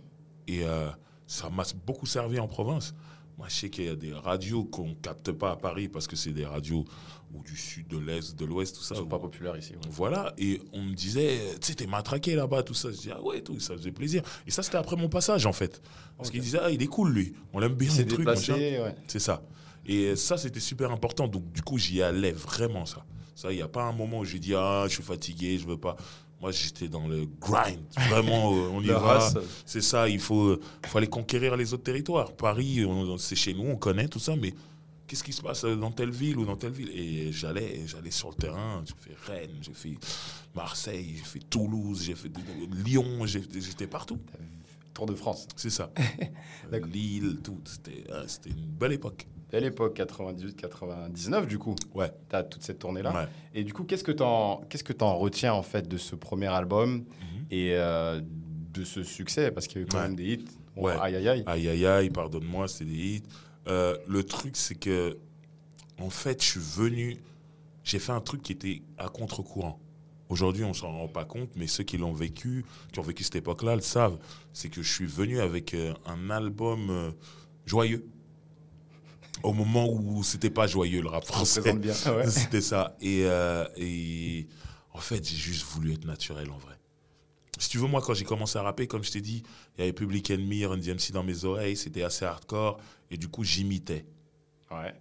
[0.48, 0.90] Et euh,
[1.28, 2.94] ça m'a beaucoup servi en province.
[3.38, 6.16] Moi, je sais qu'il y a des radios qu'on capte pas à Paris parce que
[6.16, 6.86] c'est des radios
[7.34, 8.96] ou du sud, de l'est, de l'ouest, tout ça.
[8.96, 9.74] Ils sont pas populaires ici.
[9.74, 9.80] ouais.
[9.90, 12.92] voilà, et on me disait, tu sais, t'es matraqué là-bas, tout ça.
[12.92, 14.22] Je dis, ah ouais, tout, ça faisait plaisir.
[14.48, 15.82] Et ça, c'était après mon passage, en fait.
[16.16, 16.36] Parce Ok.
[16.36, 17.34] qu'il disait, ah, il est cool, lui.
[17.52, 18.96] On l'aime bien, le truc, ouais.
[19.08, 19.44] C'est ça.
[19.86, 21.28] Et ça, c'était super important.
[21.28, 23.06] Donc, du coup, j'y allais vraiment, ça.
[23.36, 25.68] Ça, il n'y a pas un moment où j'ai dit, ah, je suis fatigué, je
[25.68, 25.98] veux pas.
[26.42, 27.82] Moi, j'étais dans le grind.
[28.10, 29.30] Vraiment, euh, on y va.
[29.66, 32.34] C'est ça, il faut, faut aller conquérir les autres territoires.
[32.34, 32.86] Paris,
[33.18, 34.54] c'est chez nous, on connaît tout ça, mais
[35.08, 36.90] qu'est-ce qui se passe dans telle ville ou dans telle ville?
[36.94, 39.98] Et j'allais, j'allais sur le terrain, j'ai fait Rennes, j'ai fait
[40.54, 42.32] Marseille, j'ai fait Toulouse, j'ai fait
[42.86, 44.20] Lyon, j'étais partout.
[44.94, 45.48] Tour de France.
[45.58, 45.92] C'est ça.
[46.72, 47.60] Lille, tout.
[47.66, 49.28] C'était c'était une belle époque.
[49.52, 51.76] Belle époque, 98-99 du coup.
[51.94, 52.12] Ouais.
[52.30, 53.14] Tu as toute cette tournée-là.
[53.14, 53.28] Ouais.
[53.54, 56.16] Et du coup, qu'est-ce que tu en, qu'est-ce que t'en retiens en fait de ce
[56.16, 57.46] premier album Mhm.
[57.52, 58.22] et euh,
[58.74, 59.52] de ce succès?
[59.52, 60.04] Parce qu'il y a eu quand Ouais.
[60.04, 60.46] même des hits.
[60.76, 60.96] Bon, Ouais.
[61.00, 61.44] Aïe aïe aïe.
[61.46, 63.24] Aïe aïe aïe, pardonne-moi, c'est des hits.
[63.68, 65.18] Euh, le truc, c'est que,
[66.00, 67.18] en fait, je suis venu,
[67.84, 69.80] j'ai fait un truc qui était à contre-courant.
[70.28, 73.36] Aujourd'hui, on s'en rend pas compte, mais ceux qui l'ont vécu, qui ont vécu cette
[73.36, 74.18] époque-là, le savent.
[74.54, 77.14] C'est que je suis venu avec euh, un album
[77.66, 78.06] joyeux.
[79.46, 81.62] Au moment où c'était pas joyeux le rap français.
[81.74, 82.28] bien, ouais.
[82.30, 82.96] C'était ça.
[83.00, 84.48] Et, euh, et
[84.94, 86.76] en fait, j'ai juste voulu être naturel en vrai.
[87.58, 89.44] Si tu veux, moi, quand j'ai commencé à rapper, comme je t'ai dit,
[89.78, 92.80] il y avait Public Enemy, Run DMC dans mes oreilles, c'était assez hardcore.
[93.10, 94.06] Et du coup, j'imitais.
[94.72, 94.94] Ouais.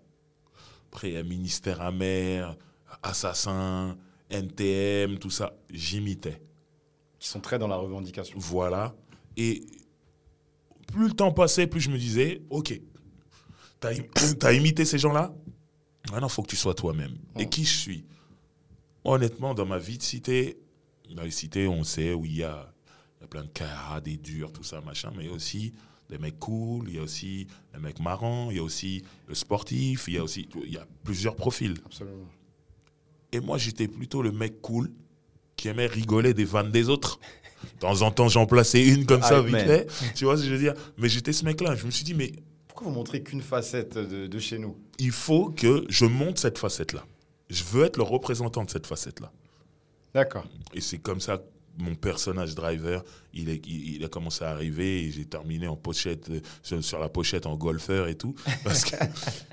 [0.92, 2.56] Après, il y a Ministère amer,
[3.02, 3.96] Assassin,
[4.30, 5.54] NTM, tout ça.
[5.70, 6.40] J'imitais.
[7.18, 8.36] Qui sont très dans la revendication.
[8.38, 8.94] Voilà.
[9.36, 9.64] Et
[10.92, 12.80] plus le temps passait, plus je me disais, ok,
[13.84, 15.32] t'as im- t'as imité ces gens-là?
[16.10, 17.16] Maintenant, il faut que tu sois toi-même.
[17.38, 18.04] Et qui je suis?
[19.04, 20.58] Honnêtement, dans ma vie de cité,
[21.14, 22.72] dans les cités, on sait où il y y a
[23.30, 25.72] plein de cas, des durs, tout ça, machin, mais aussi
[26.10, 29.34] des mecs cool, il y a aussi des mecs marrants, il y a aussi le
[29.34, 31.74] sportif, il y a aussi, il y a plusieurs profils.
[31.86, 32.28] Absolument.
[33.32, 34.92] Et moi, j'étais plutôt le mec cool
[35.56, 37.18] qui aimait rigoler des vannes des autres.
[37.62, 39.86] De temps en temps, j'en plaçais une comme ça, Hype vite fait.
[40.14, 40.74] Tu vois ce que je veux dire?
[40.98, 41.74] Mais j'étais ce mec-là.
[41.76, 42.32] Je me suis dit, mais
[42.74, 44.76] Pourquoi vous montrez qu'une facette de, de chez nous?
[44.98, 47.04] Il faut que je monte cette facette-là.
[47.48, 49.30] Je veux être le représentant de cette facette-là.
[50.12, 50.44] D'accord.
[50.72, 51.44] Et c'est comme ça que
[51.78, 55.76] mon personnage driver, il, est, il, il a commencé à arriver et j'ai terminé en
[55.76, 58.34] pochette, euh, sur, sur la pochette en golfeur et tout.
[58.64, 58.96] Parce que,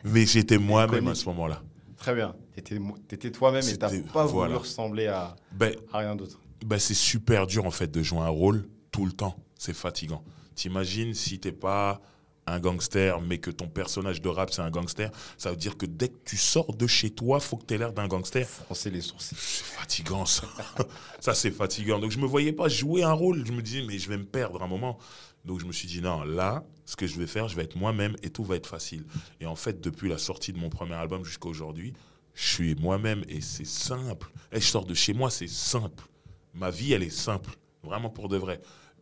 [0.03, 1.61] mais j'étais moi-même à ce moment-là.
[1.97, 2.33] Très bien.
[2.79, 4.53] Mo- t'étais toi-même et C'était- pas voilà.
[4.55, 6.39] voulu ressembler à, Ben, à rien d'autre.
[6.65, 9.35] Ben, c'est super dur en fait de jouer un rôle tout le temps.
[9.59, 10.23] C'est fatigant.
[10.55, 12.01] T'imagines si t'es pas
[12.47, 15.85] un gangster, mais que ton personnage de rap c'est un gangster, ça veut dire que
[15.85, 18.47] dès que tu sors de chez toi, faut que t'aies l'air d'un gangster.
[18.47, 19.35] Froncer les sourcils.
[19.37, 20.47] C'est fatigant ça.
[21.19, 21.99] ça c'est fatigant.
[21.99, 23.45] Donc je me voyais pas jouer un rôle.
[23.45, 24.97] Je me disais mais je vais me perdre un moment.
[25.45, 27.75] Donc je me suis dit non, là, ce que je vais faire, je vais être
[27.75, 29.05] moi-même et tout va être facile.
[29.39, 31.93] Et en fait, depuis la sortie de mon premier album jusqu'à aujourd'hui,
[32.33, 34.31] je suis moi-même et c'est simple.
[34.51, 36.05] Et je sors de chez moi, c'est simple.
[36.53, 37.51] Ma vie, elle est simple.
[37.83, 38.61] Vraiment pour de vrai.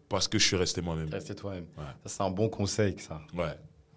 [0.10, 1.10] Parce que je suis resté moi-même.
[1.10, 1.66] Restez toi-même.
[1.78, 1.84] Ouais.
[2.04, 3.22] Ça, c'est un bon conseil, que ça.
[3.34, 3.46] Ouais.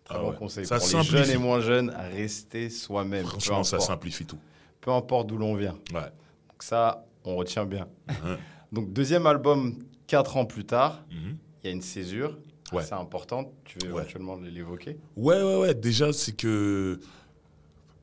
[0.04, 0.36] Très Ah bon ouais.
[0.36, 0.66] conseil.
[0.66, 1.16] Ça Pour les simplifie.
[1.16, 3.24] jeunes et moins jeunes, restez soi-même.
[3.26, 4.38] Franchement, ça simplifie tout.
[4.80, 5.78] Peu importe d'où l'on vient.
[5.94, 6.00] Ouais.
[6.48, 7.86] Donc ça, on retient bien.
[8.08, 8.36] Mhm.
[8.72, 11.36] Donc, deuxième album, quatre ans plus tard, Mhm.
[11.62, 12.38] il y a une césure
[12.72, 12.82] Ouais.
[12.82, 13.48] assez importante.
[13.64, 14.98] Tu veux éventuellement l'évoquer?
[15.16, 15.74] Ouais, ouais, ouais.
[15.74, 16.98] Déjà, c'est que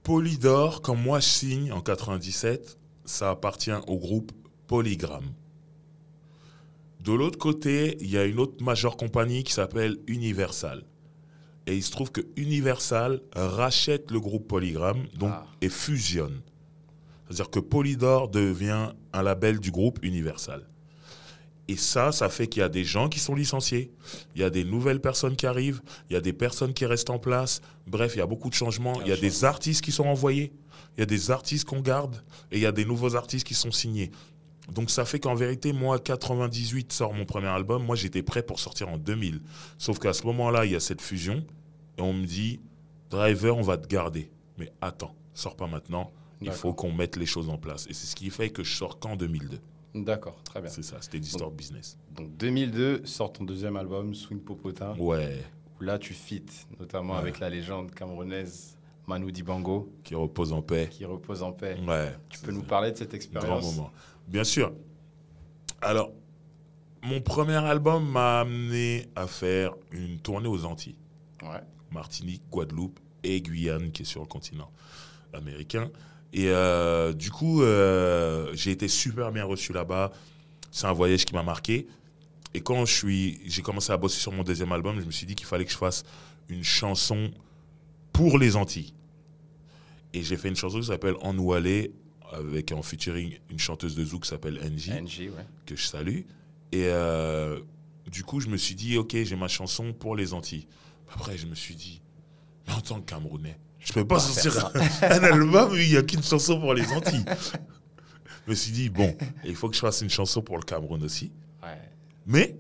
[0.04, 4.32] Polydor, quand moi je signe en 97, ça appartient au groupe
[4.68, 5.26] Polygram.
[7.00, 10.84] De l'autre côté, il y a une autre majeure compagnie qui s'appelle Universal.
[11.66, 15.46] Et il se trouve que Universal rachète le groupe Polygram donc, Ah.
[15.62, 16.42] et fusionne.
[17.28, 20.68] C'est-à-dire que Polydor devient un label du groupe Universal.
[21.68, 23.92] Et ça, ça fait qu'il y a des gens qui sont licenciés,
[24.34, 27.12] il y a des nouvelles personnes qui arrivent, il y a des personnes qui restent
[27.12, 27.62] en place.
[27.86, 29.00] Bref, il y a beaucoup de changements.
[29.04, 30.52] Il y a des artistes qui sont envoyés,
[30.98, 33.54] il y a des artistes qu'on garde, et il y a des nouveaux artistes qui
[33.54, 34.10] sont signés.
[34.74, 37.84] Donc ça fait qu'en vérité, moi, 98 sort mon premier album.
[37.86, 39.42] Moi, j'étais prêt pour sortir en 2000.
[39.78, 41.44] Sauf qu'à ce moment-là, il y a cette fusion,
[41.98, 42.60] et on me dit,
[43.10, 44.30] Driver, on va te garder.
[44.58, 46.12] Mais attends, sors pas maintenant.
[46.42, 47.86] Il faut qu'on mette les choses en place.
[47.90, 49.60] Et c'est ce qui fait que je sors qu'en 2002.
[49.96, 50.70] D'accord, très bien.
[50.70, 51.98] C'est ça, c'était d'histoire business.
[52.16, 55.44] Donc 2002 sort ton deuxième album, Swing Popotin, Ouais,
[55.80, 57.20] où là tu fites, notamment Ouais.
[57.20, 58.78] avec la légende camerounaise
[59.08, 60.88] Manu Dibango, qui repose en paix.
[60.92, 61.76] qui repose en paix.
[61.88, 62.16] Ouais.
[62.30, 63.92] Tu peux nous parler de cette Grand expérience moment.
[64.30, 64.72] Bien sûr.
[65.82, 66.12] Alors,
[67.02, 70.98] mon premier album m'a amené à faire une tournée aux Antilles.
[71.42, 71.62] Ouais.
[71.92, 74.72] Martinique, Guadeloupe et Guyane, qui est sur le continent
[75.34, 75.90] américain.
[76.32, 80.12] Et euh, du coup, euh, j'ai été super bien reçu là-bas.
[80.70, 81.88] C'est un voyage qui m'a marqué.
[82.54, 85.26] Et quand je suis, j'ai commencé à bosser sur mon deuxième album, je me suis
[85.26, 86.04] dit qu'il fallait que je fasse
[86.50, 87.32] une chanson
[88.14, 88.94] pour les Antilles.
[90.14, 91.94] Et j'ai fait une chanson qui s'appelle En aller,
[92.32, 95.46] avec en featuring une chanteuse de zouk qui s'appelle Angie ouais.
[95.66, 96.22] que je salue.
[96.72, 97.60] Et euh,
[98.12, 100.68] du coup, je me suis dit, ok, j'ai ma chanson pour les Antilles.
[101.14, 102.02] Après, je me suis dit,
[102.68, 105.98] mais en tant que Camerounais, je peux pas sortir un, un album où il n'y
[105.98, 107.26] a qu'une chanson pour les Antilles.
[108.46, 111.04] je me suis dit, bon, il faut que je fasse une chanson pour le Cameroun
[111.04, 111.32] aussi.
[111.64, 111.80] Ouais.
[112.28, 112.56] Mais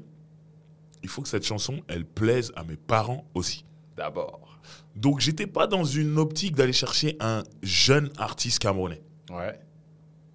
[1.03, 3.65] il faut que cette chanson, elle plaise à mes parents aussi.
[3.95, 4.59] D'abord.
[4.95, 9.01] Donc, j'étais pas dans une optique d'aller chercher un jeune artiste camerounais.
[9.29, 9.59] Ouais.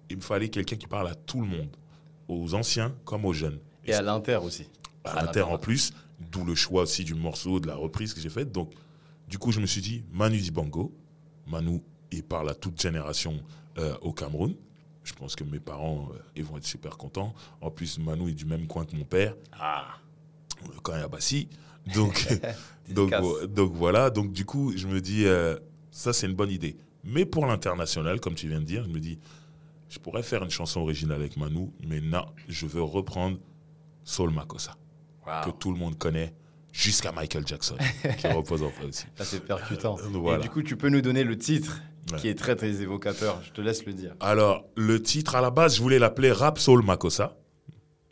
[0.09, 1.75] Il me fallait quelqu'un qui parle à tout le monde,
[2.27, 3.59] aux anciens comme aux jeunes.
[3.85, 4.67] Et à l'inter aussi.
[5.03, 5.93] à l'inter en plus,
[6.31, 8.51] d'où le choix aussi du morceau, de la reprise que j'ai faite.
[8.51, 8.71] Donc,
[9.27, 10.95] du coup, je me suis dit, Manu Dibango,
[11.47, 11.81] Manu,
[12.11, 13.39] il parle à toute génération
[13.77, 14.55] euh, au Cameroun.
[15.03, 17.33] Je pense que mes parents, euh, ils vont être super contents.
[17.61, 19.97] En plus, Manu est du même coin que mon père, Ah.
[20.83, 21.47] quand il y a Bassi.
[21.93, 22.27] Donc,
[22.89, 23.11] donc,
[23.53, 25.57] donc voilà, donc du coup, je me dis, euh,
[25.91, 26.77] ça c'est une bonne idée.
[27.05, 29.19] Mais pour l'international, comme tu viens de dire, je me dis,
[29.89, 33.37] je pourrais faire une chanson originale avec Manu, mais non, je veux reprendre
[34.03, 34.75] Soul Makossa
[35.25, 35.45] Wow.
[35.45, 36.33] que tout le monde connaît.
[36.71, 37.77] jusqu'à Michael Jackson,
[38.17, 39.05] qui repose en paix aussi.
[39.15, 39.97] Ça, c'est percutant.
[39.97, 40.39] Euh, voilà.
[40.39, 41.79] Et du coup, tu peux nous donner le titre
[42.11, 42.17] Ouais.
[42.19, 43.41] qui est très, très évocateur.
[43.43, 44.13] Je te laisse le dire.
[44.19, 47.37] Alors, le titre à la base, je voulais l'appeler Rap Soul Makossa.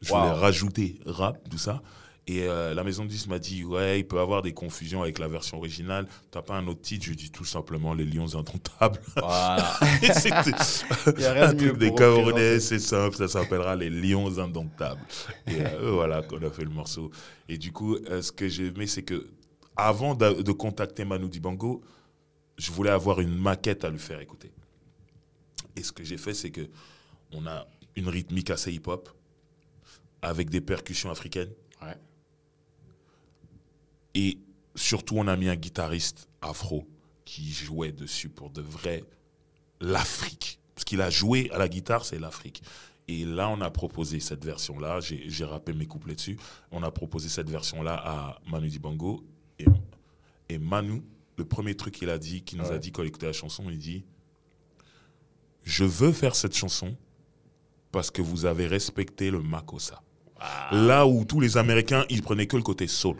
[0.01, 0.19] Je Wow.
[0.19, 1.83] voulais rajouter rap, tout ça.
[2.25, 5.01] Et euh, la maison de disques m'a dit Ouais, il peut y avoir des confusions
[5.01, 6.07] avec la version originale.
[6.31, 7.05] T'as pas un autre titre?
[7.05, 9.01] Je dis tout simplement Les Lions Indomptables.
[9.17, 9.77] Voilà.
[10.01, 10.07] Il
[11.21, 14.37] y a rien un de mieux truc des Camerounais, c'est simple, ça s'appellera Les Lions
[14.39, 15.01] Indomptables.
[15.47, 17.11] Et euh, voilà qu'on a fait le morceau.
[17.49, 19.27] Et du coup, euh, ce que j'ai aimé, c'est que
[19.75, 21.83] avant de, de contacter Manu Dibango,
[22.57, 24.51] je voulais avoir une maquette à lui faire écouter.
[25.75, 26.69] Et ce que j'ai fait, c'est que
[27.33, 29.09] on a une rythmique assez hip-hop
[30.21, 31.51] avec des percussions africaines.
[31.81, 31.97] Ouais.
[34.15, 34.37] Et
[34.75, 36.87] surtout, on a mis un guitariste afro
[37.25, 39.03] qui jouait dessus pour de vrai
[39.79, 40.59] l'Afrique.
[40.75, 42.63] Parce qu'il a joué à la guitare, c'est l'Afrique.
[43.07, 44.99] Et là, on a proposé cette version-là.
[45.01, 46.37] J'ai rappé mes couplets dessus.
[46.71, 49.23] On a proposé cette version-là à Manu Dibango.
[49.59, 49.65] Et,
[50.49, 51.03] et Manu,
[51.37, 53.65] le premier truc qu'il a dit, qu'il nous a dit quand il écoutait la chanson,
[53.69, 54.03] il dit
[55.63, 56.95] Je veux faire cette chanson
[57.91, 60.01] parce que vous avez respecté le Makossa.
[60.71, 63.17] Là où tous les Américains, ils prenaient que le côté soul.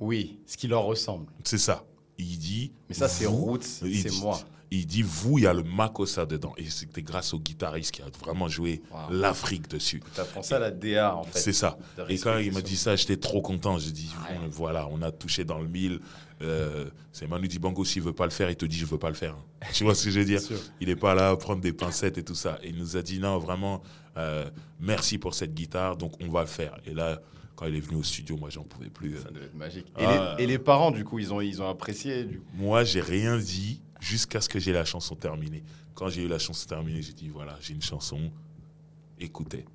[0.00, 1.26] Oui, ce qui leur ressemble.
[1.44, 1.84] C'est ça.
[2.18, 2.72] Il dit.
[2.88, 4.38] Mais ça, c'est Roots, c'est moi.
[4.72, 6.52] Il dit, vous, il y a le Makossa dedans.
[6.56, 8.98] Et c'était grâce au guitariste qui a vraiment joué Wow.
[9.10, 10.00] l'Afrique dessus.
[10.14, 11.38] Tu as pensé à la DA, en fait.
[11.40, 11.76] C'est ça.
[12.08, 12.62] Et quand il m'a ça.
[12.62, 13.78] dit ça, j'étais trop content.
[13.78, 14.36] J'ai dit, Ouais.
[14.36, 15.98] euh, voilà, on a touché dans le mille.
[16.40, 19.08] Euh, c'est Manu Dibango, s'il veut pas le faire, il te dit, je veux pas
[19.08, 19.34] le faire.
[19.74, 20.40] tu vois ce que je veux dire?
[20.80, 22.58] Il n'est pas là à prendre des pincettes et tout ça.
[22.62, 23.82] Et il nous a dit, non, vraiment,
[24.18, 26.76] euh, merci pour cette guitare, donc on va le faire.
[26.86, 27.20] Et là,
[27.60, 29.18] quand il est venu au studio, moi, j'en pouvais plus.
[29.18, 29.86] Ça devait être magique.
[29.98, 30.34] Et, Ah.
[30.38, 32.24] les, et les parents, du coup, ils ont, ils ont apprécié.
[32.24, 32.46] Du coup.
[32.54, 35.62] Moi, j'ai rien dit jusqu'à ce que j'ai la chanson terminée.
[35.94, 38.32] Quand j'ai eu la chanson terminée, j'ai dit voilà, j'ai une chanson,
[39.18, 39.66] écoutez.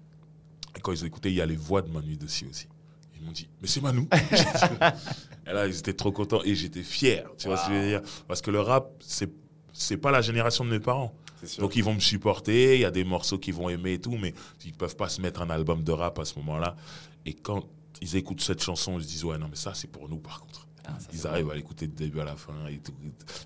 [0.75, 2.67] Et quand ils ont écouté, il y a les voix de Manu dessus aussi.
[3.15, 4.07] Ils m'ont dit, mais c'est Manu.
[5.47, 7.25] et là, ils étaient trop contents et j'étais fier.
[7.37, 8.01] Tu vois ce que je veux dire?
[8.27, 9.31] Parce que le rap, c'est
[9.73, 11.13] c'est pas la génération de mes parents.
[11.59, 14.17] Donc ils vont me supporter, il y a des morceaux qu'ils vont aimer et tout,
[14.17, 14.33] mais
[14.65, 16.75] ils peuvent pas se mettre un album de rap à ce moment-là.
[17.25, 17.63] Et quand
[18.01, 20.39] ils écoutent cette chanson, ils se disent ouais non mais ça c'est pour nous par
[20.41, 20.67] contre.
[20.87, 22.93] Ah, ça, ils arrivent à l'écouter du début à la fin et tout.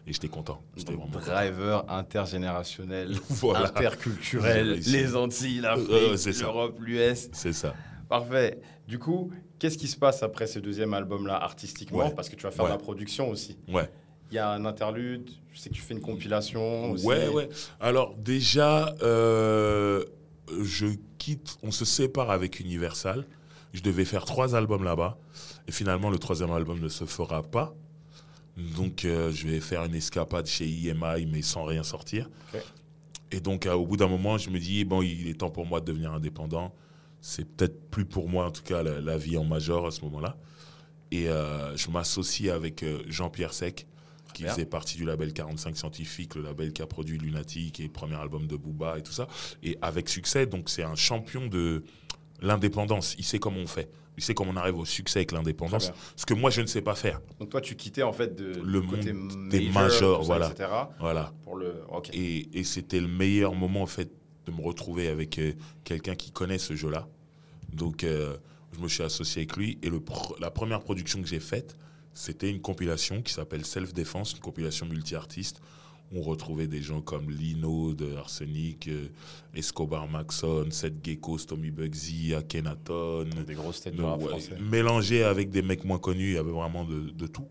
[0.06, 0.62] Et j'étais content.
[0.76, 3.68] Driver intergénérationnel, Voilà.
[3.70, 6.44] interculturel, les Antilles, l'Afrique, Euh, c'est ça.
[6.44, 7.30] l'Europe, l'US.
[7.32, 7.74] C'est ça.
[8.10, 8.60] Parfait.
[8.90, 12.00] Du coup, qu'est-ce qui se passe après ce deuxième album-là artistiquement?
[12.00, 12.14] Ouais.
[12.14, 12.72] Parce que tu vas faire Ouais.
[12.72, 13.58] la production aussi.
[13.70, 13.90] Ouais.
[14.32, 17.06] Il y a un interlude, je sais que tu fais une compilation aussi.
[17.06, 17.48] Ouais, ouais.
[17.80, 20.04] Alors déjà, euh,
[20.62, 20.88] je
[21.18, 23.26] quitte, on se sépare avec Universal.
[23.74, 25.18] Je devais faire trois albums là-bas.
[25.68, 27.76] Et finalement, le troisième album ne se fera pas.
[28.58, 32.30] Donc, euh, je vais faire une escapade chez IMI, mais sans rien sortir.
[33.32, 35.66] Et donc, euh, au bout d'un moment, je me dis, bon, il est temps pour
[35.66, 36.74] moi de devenir indépendant.
[37.22, 40.02] C'est peut-être plus pour moi, en tout cas, la, la vie en major à ce
[40.02, 40.36] moment-là.
[41.12, 43.88] Et euh, je m'associe avec Jean-Pierre Sec,
[44.34, 47.90] qui faisait partie du label 45 Scientifique, le label qui a produit Lunatic et le
[47.90, 49.28] premier album de Booba et tout ça.
[49.64, 51.84] Et avec succès, donc c'est un champion de
[52.42, 53.16] l'indépendance.
[53.18, 53.90] Il sait comment on fait.
[54.18, 55.92] Il sait comment on arrive au succès avec l'indépendance.
[56.18, 57.22] Ce que moi, je ne sais pas faire.
[57.40, 60.50] Donc toi, tu quittais en fait de, Le côté monde des major, majors, voilà.
[60.52, 60.70] etc.
[61.00, 61.32] Voilà.
[61.44, 61.74] Pour le...
[61.90, 62.10] Ok.
[62.14, 64.12] Et, et c'était le meilleur moment, en fait,
[64.46, 65.54] de me retrouver avec euh,
[65.86, 67.08] quelqu'un qui connaît ce jeu-là.
[67.72, 68.36] Donc, euh,
[68.74, 69.78] je me suis associé avec lui.
[69.84, 71.78] Et le pr- la première production que j'ai faite,
[72.14, 75.62] c'était une compilation qui s'appelle Self Defense, une compilation multi-artiste
[76.14, 79.08] on retrouvait des gens comme Lino de Arsenic, euh,
[79.54, 83.28] Escobar Maxon, Seth Gecko, Tommy Bugsy, Akhenaton.
[83.46, 86.84] Des grosses têtes de rap ouais, avec des mecs moins connus, il y avait vraiment
[86.84, 87.48] de, tout.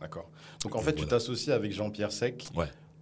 [0.00, 0.30] D'accord.
[0.62, 2.48] Donc en fait, tu t'associes avec Jean-Pierre Sec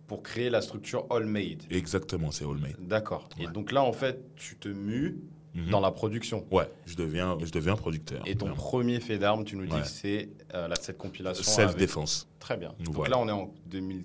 [0.06, 1.62] pour créer la structure All Made.
[1.70, 2.76] Exactement, c'est All Made.
[2.80, 3.28] D'accord.
[3.38, 5.18] Et donc là, en fait, tu te mues
[5.54, 5.70] mhm.
[5.70, 6.46] dans la production.
[6.50, 8.22] Ouais, je deviens, je deviens producteur.
[8.26, 11.44] Et ton premier fait d'armes, tu nous dis que c'est euh, cette compilation.
[11.44, 12.28] Self-défense.
[12.40, 12.74] Très bien.
[12.80, 14.04] Donc là, on est en 2000.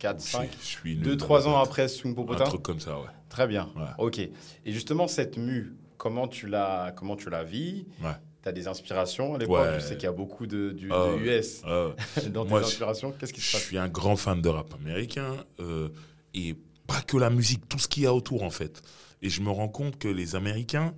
[0.00, 0.50] 4, 5,
[0.84, 3.06] 2, 3 ans après Swing Popotin Un truc comme ça, ouais.
[3.28, 4.18] Très bien, ok.
[4.18, 4.32] Et
[4.72, 7.86] justement, cette mue, comment tu la, comment tu la vis?
[8.02, 8.10] Ouais.
[8.42, 9.68] Tu as des inspirations à l'époque?
[9.76, 13.12] Je sais qu'il y a beaucoup de, US ah ah dans tes inspirations.
[13.12, 13.60] Qu'est-ce qui se passe?
[13.60, 15.90] Je suis un grand fan de rap américain euh,
[16.32, 18.82] et pas que la musique, tout ce qu'il y a autour en fait.
[19.22, 20.94] Et je me rends compte que les Américains,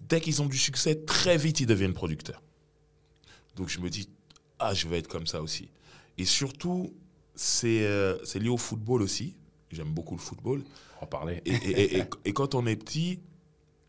[0.00, 2.42] dès qu'ils ont du succès, très vite ils deviennent producteurs.
[3.56, 4.08] Donc je me dis,
[4.58, 5.68] ah, je vais être comme ça aussi.
[6.16, 6.94] Et surtout,
[7.34, 9.36] c'est euh, c'est lié au football aussi.
[9.70, 10.62] J'aime beaucoup le football.
[11.00, 11.42] En parler.
[11.44, 13.20] Et, et- et- et- et quand on est petit,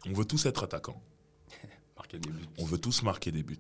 [0.08, 1.02] on veut tous être attaquants.
[1.98, 2.46] Marquer des buts.
[2.58, 3.58] On veut tous marquer des buts.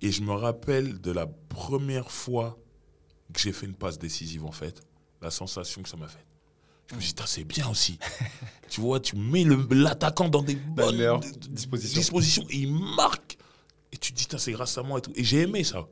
[0.00, 2.58] Et je me rappelle de la première fois
[3.32, 4.80] que j'ai fait une passe décisive, en fait,
[5.20, 6.24] la sensation que ça m'a fait.
[6.90, 7.98] Je me suis dit, Tain, c'est bien aussi.
[8.70, 12.00] tu vois, tu mets l'attaquant dans des bonnes meilleure d- d- disposition.
[12.00, 13.36] dispositions et il marque.
[13.92, 15.12] Et tu te dis, c'est grâce à moi et tout.
[15.14, 15.86] Et j'ai aimé ça.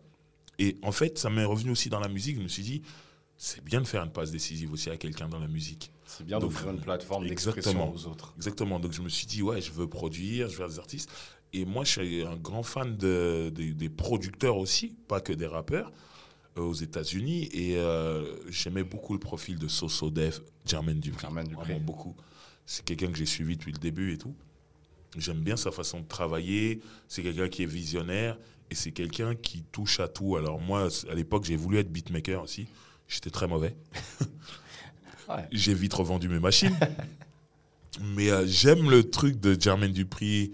[0.58, 2.36] Et en fait, ça m'est revenu aussi dans la musique.
[2.36, 2.82] Je me suis dit,
[3.36, 5.92] c'est bien de faire une passe décisive aussi à quelqu'un dans la musique.
[6.06, 8.32] C'est bien d'offrir une plateforme d'expression aux autres.
[8.36, 8.78] Exactement.
[8.80, 11.10] Donc je me suis dit, ouais, je veux produire, je veux faire des artistes.
[11.52, 15.46] Et moi, je suis un grand fan de, des- des producteurs aussi, pas que des
[15.46, 15.92] rappeurs,
[16.58, 17.48] euh, aux États-Unis.
[17.52, 21.20] Et euh, j'aimais beaucoup le profil de Soso Def, Jermaine Dupri.
[21.22, 21.52] Jermaine.
[21.52, 22.14] Vraiment beaucoup.
[22.64, 24.34] C'est quelqu'un que j'ai suivi depuis le début et tout.
[25.18, 26.80] J'aime bien sa façon de travailler.
[27.08, 28.38] C'est quelqu'un qui est visionnaire
[28.70, 30.36] et c'est quelqu'un qui touche à tout.
[30.36, 32.66] Alors moi, à l'époque, j'ai voulu être beatmaker aussi.
[33.08, 33.76] J'étais très mauvais.
[35.28, 35.48] Ouais.
[35.50, 36.78] J'ai vite revendu mes machines.
[38.00, 40.52] Mais euh, j'aime le truc de Jermaine Dupri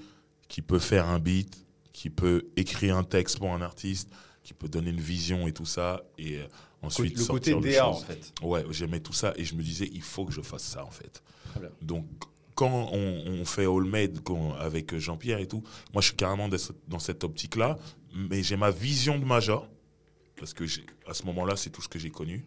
[0.48, 4.08] qui peut faire un beat, qui peut écrire un texte pour un artiste,
[4.42, 6.02] qui peut donner une vision et tout ça.
[6.18, 6.46] Et euh,
[6.82, 8.32] ensuite, le côté sortir les DA, en fait.
[8.42, 10.90] Ouais, j'aimais tout ça et je me disais, il faut que je fasse ça en
[10.90, 11.22] fait.
[11.80, 12.06] Donc,
[12.54, 14.20] quand on, on fait All Made
[14.58, 16.48] avec Jean-Pierre et tout, moi je suis carrément
[16.88, 17.78] dans cette optique-là,
[18.14, 19.68] mais j'ai ma vision de Major,
[20.36, 20.64] parce que
[21.06, 22.44] à ce moment-là, c'est tout ce que j'ai connu.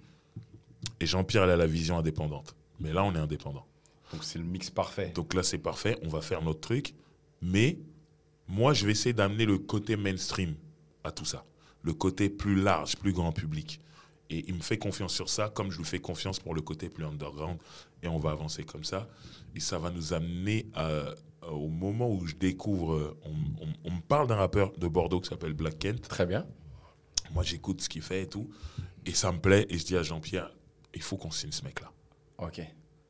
[1.00, 2.56] Et Jean-Pierre, elle a la vision indépendante.
[2.80, 3.66] Mais là, on est indépendant.
[4.12, 5.12] Donc c'est le mix parfait.
[5.16, 6.94] Donc là, c'est parfait, on va faire notre truc.
[7.42, 7.78] Mais
[8.48, 10.56] moi, je vais essayer d'amener le côté mainstream
[11.04, 11.46] à tout ça.
[11.82, 13.80] Le côté plus large, plus grand public.
[14.30, 16.90] Et il me fait confiance sur ça, comme je lui fais confiance pour le côté
[16.90, 17.58] plus underground.
[18.04, 19.08] Et on va avancer comme ça.
[19.56, 21.06] Et ça va nous amener à-
[21.52, 22.94] au moment où je découvre.
[22.94, 26.08] euh, On, on- on me parle d'un rappeur de Bordeaux qui s'appelle Black Kent.
[26.08, 26.46] Très bien.
[27.34, 28.50] Moi, j'écoute ce qu'il fait et tout.
[29.06, 29.66] Et ça me plaît.
[29.70, 30.52] Et je dis à Jean-Pierre,
[30.94, 31.92] il faut qu'on signe ce mec-là.
[32.40, 32.62] Ok.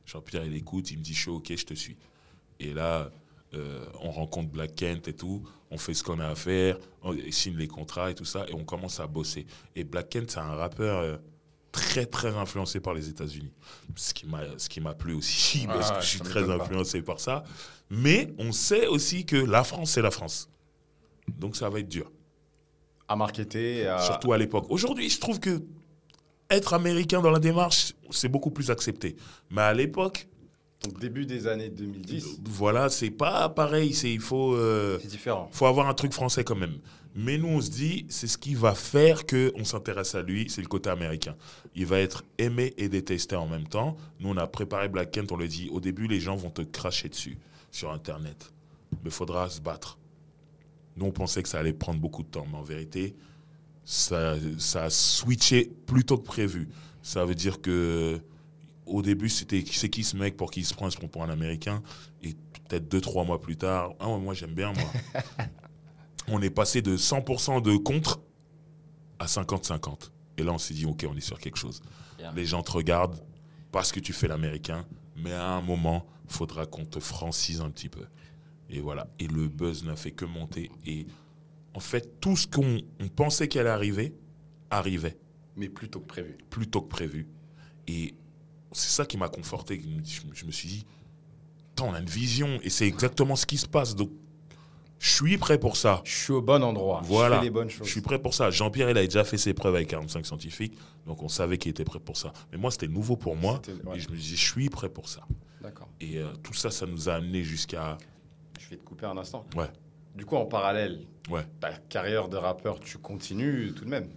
[0.05, 1.97] Jean-Pierre, il écoute, il me dit, je suis OK, je te suis.
[2.59, 3.09] Et là,
[3.53, 7.15] euh, on rencontre Black Kent et tout, on fait ce qu'on a à faire, on
[7.31, 9.45] signe les contrats et tout ça, et on commence à bosser.
[9.75, 11.17] Et Black Kent, c'est un rappeur euh,
[11.75, 13.51] très, très influencé par les États-Unis.
[13.95, 16.53] Ce qui m'a ce qui m'a plu aussi, parce Ah, que je suis très pas.
[16.55, 17.43] influencé par ça.
[17.89, 20.49] Mais on sait aussi que la France, c'est la France.
[21.27, 22.11] Donc ça va être dur,
[23.07, 23.99] À marketer, à...
[23.99, 24.65] surtout à l'époque.
[24.69, 25.63] Aujourd'hui, je trouve que
[26.49, 29.15] être américain dans la démarche, c'est beaucoup plus accepté.
[29.49, 30.27] Mais à l'époque,
[30.85, 33.93] Donc début des années 2010, Voilà, c'est pas pareil.
[33.93, 35.49] C'est il faut euh, c'est différent.
[35.51, 36.77] faut avoir un truc français quand même.
[37.15, 40.49] Mais nous on se dit c'est ce qui va faire que on s'intéresse à lui,
[40.49, 41.35] c'est le côté américain.
[41.75, 43.97] Il va être aimé et détesté en même temps.
[44.19, 46.61] Nous on a préparé Black Kent, on le dit au début les gens vont te
[46.61, 47.37] cracher dessus
[47.71, 48.51] sur internet.
[49.03, 49.97] Mais faudra se battre.
[50.97, 53.15] Nous on pensait que ça allait prendre beaucoup de temps, mais en vérité
[53.85, 56.67] ça, ça a switché plus tôt que prévu.
[57.01, 58.19] Ça veut dire que
[58.85, 61.07] au début, c'était c'est qui ce mec pour qui il se prend, il se prend
[61.07, 61.81] pour un Américain.
[62.21, 62.35] Et
[62.67, 64.91] peut-être deux, trois mois plus tard, ah ouais, moi j'aime bien, moi.
[66.27, 68.21] on est passé de 100% de contre
[69.19, 70.11] à 50-50.
[70.37, 71.81] Et là, on s'est dit, OK, on est sur quelque chose.
[72.35, 73.23] Les gens te regardent
[73.71, 77.69] parce que tu fais l'américain, mais à un moment, il faudra qu'on te francise un
[77.69, 78.05] petit peu.
[78.69, 79.07] Et voilà.
[79.19, 80.71] Et le buzz n'a fait que monter.
[80.85, 81.05] Et
[81.75, 84.15] en fait, tout ce qu'on on pensait qu'elle allait arriver,
[84.71, 85.17] arrivait
[85.55, 86.37] Mais plus tôt que prévu.
[86.49, 87.27] plus tôt que prévu.
[87.87, 88.15] Et
[88.75, 89.81] c'est ça qui m'a conforté.
[90.33, 90.85] Je, me suis dit,
[91.81, 93.95] on a une vision et c'est exactement ce qui se passe.
[93.95, 94.11] Donc,
[94.99, 96.01] je suis prêt pour ça.
[96.03, 97.01] Je suis au bon endroit.
[97.03, 97.35] Voilà.
[97.35, 97.87] Je fais les bonnes choses.
[97.87, 98.49] Je suis prêt pour ça.
[98.49, 101.83] Jean-Pierre, il a déjà fait ses preuves avec 45 scientifiques, donc on savait qu'il était
[101.83, 102.33] prêt pour ça.
[102.51, 103.61] Mais moi, c'était nouveau pour moi.
[103.85, 103.97] Ouais.
[103.97, 105.21] Et je me disais, je suis prêt pour ça.
[105.61, 105.89] D'accord.
[105.99, 107.97] Et euh, tout ça, ça nous a amené jusqu'à.
[108.59, 109.45] Je vais te couper un instant.
[109.55, 109.69] Ouais.
[110.15, 111.45] Du coup, en parallèle, Ouais.
[111.59, 114.09] ta carrière de rappeur, tu continues tout de même?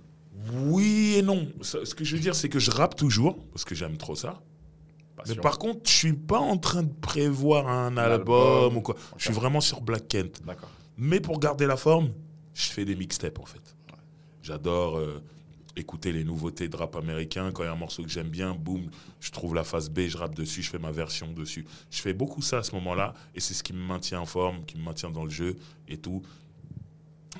[0.52, 1.48] Oui et non.
[1.62, 4.40] Ce que je veux dire, c'est que je rappe toujours, parce que j'aime trop ça.
[5.26, 8.34] Mais par contre, je suis pas en train de prévoir un album.
[8.34, 8.96] album ou quoi.
[9.16, 10.42] Je suis vraiment sur Black Kent.
[10.46, 10.70] D'accord.
[10.96, 12.12] Mais pour garder la forme,
[12.54, 13.76] je fais des mixtapes en fait.
[14.42, 15.22] J'adore euh,
[15.76, 17.52] écouter les nouveautés de rap américain.
[17.52, 18.88] Quand il y a un morceau que j'aime bien, boum,
[19.20, 21.66] je trouve la phase B, je rappe dessus, je fais ma version dessus.
[21.90, 24.64] Je fais beaucoup ça à ce moment-là et c'est ce qui me maintient en forme,
[24.64, 26.22] qui me maintient dans le jeu et tout.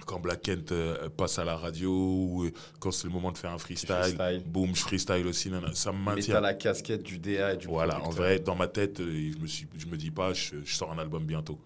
[0.08, 3.36] Quand Black Kent euh, passe à la radio ou euh, quand c'est le moment de
[3.36, 4.42] faire un freestyle, freestyle.
[4.46, 5.50] boum, je freestyle aussi.
[5.74, 6.34] ça me Mais maintient.
[6.36, 9.38] t'as la casquette du DA et du Voilà, en vrai, dans ma tête, euh, je
[9.38, 11.58] me, suis, je me dis pas, je, je sors un album bientôt.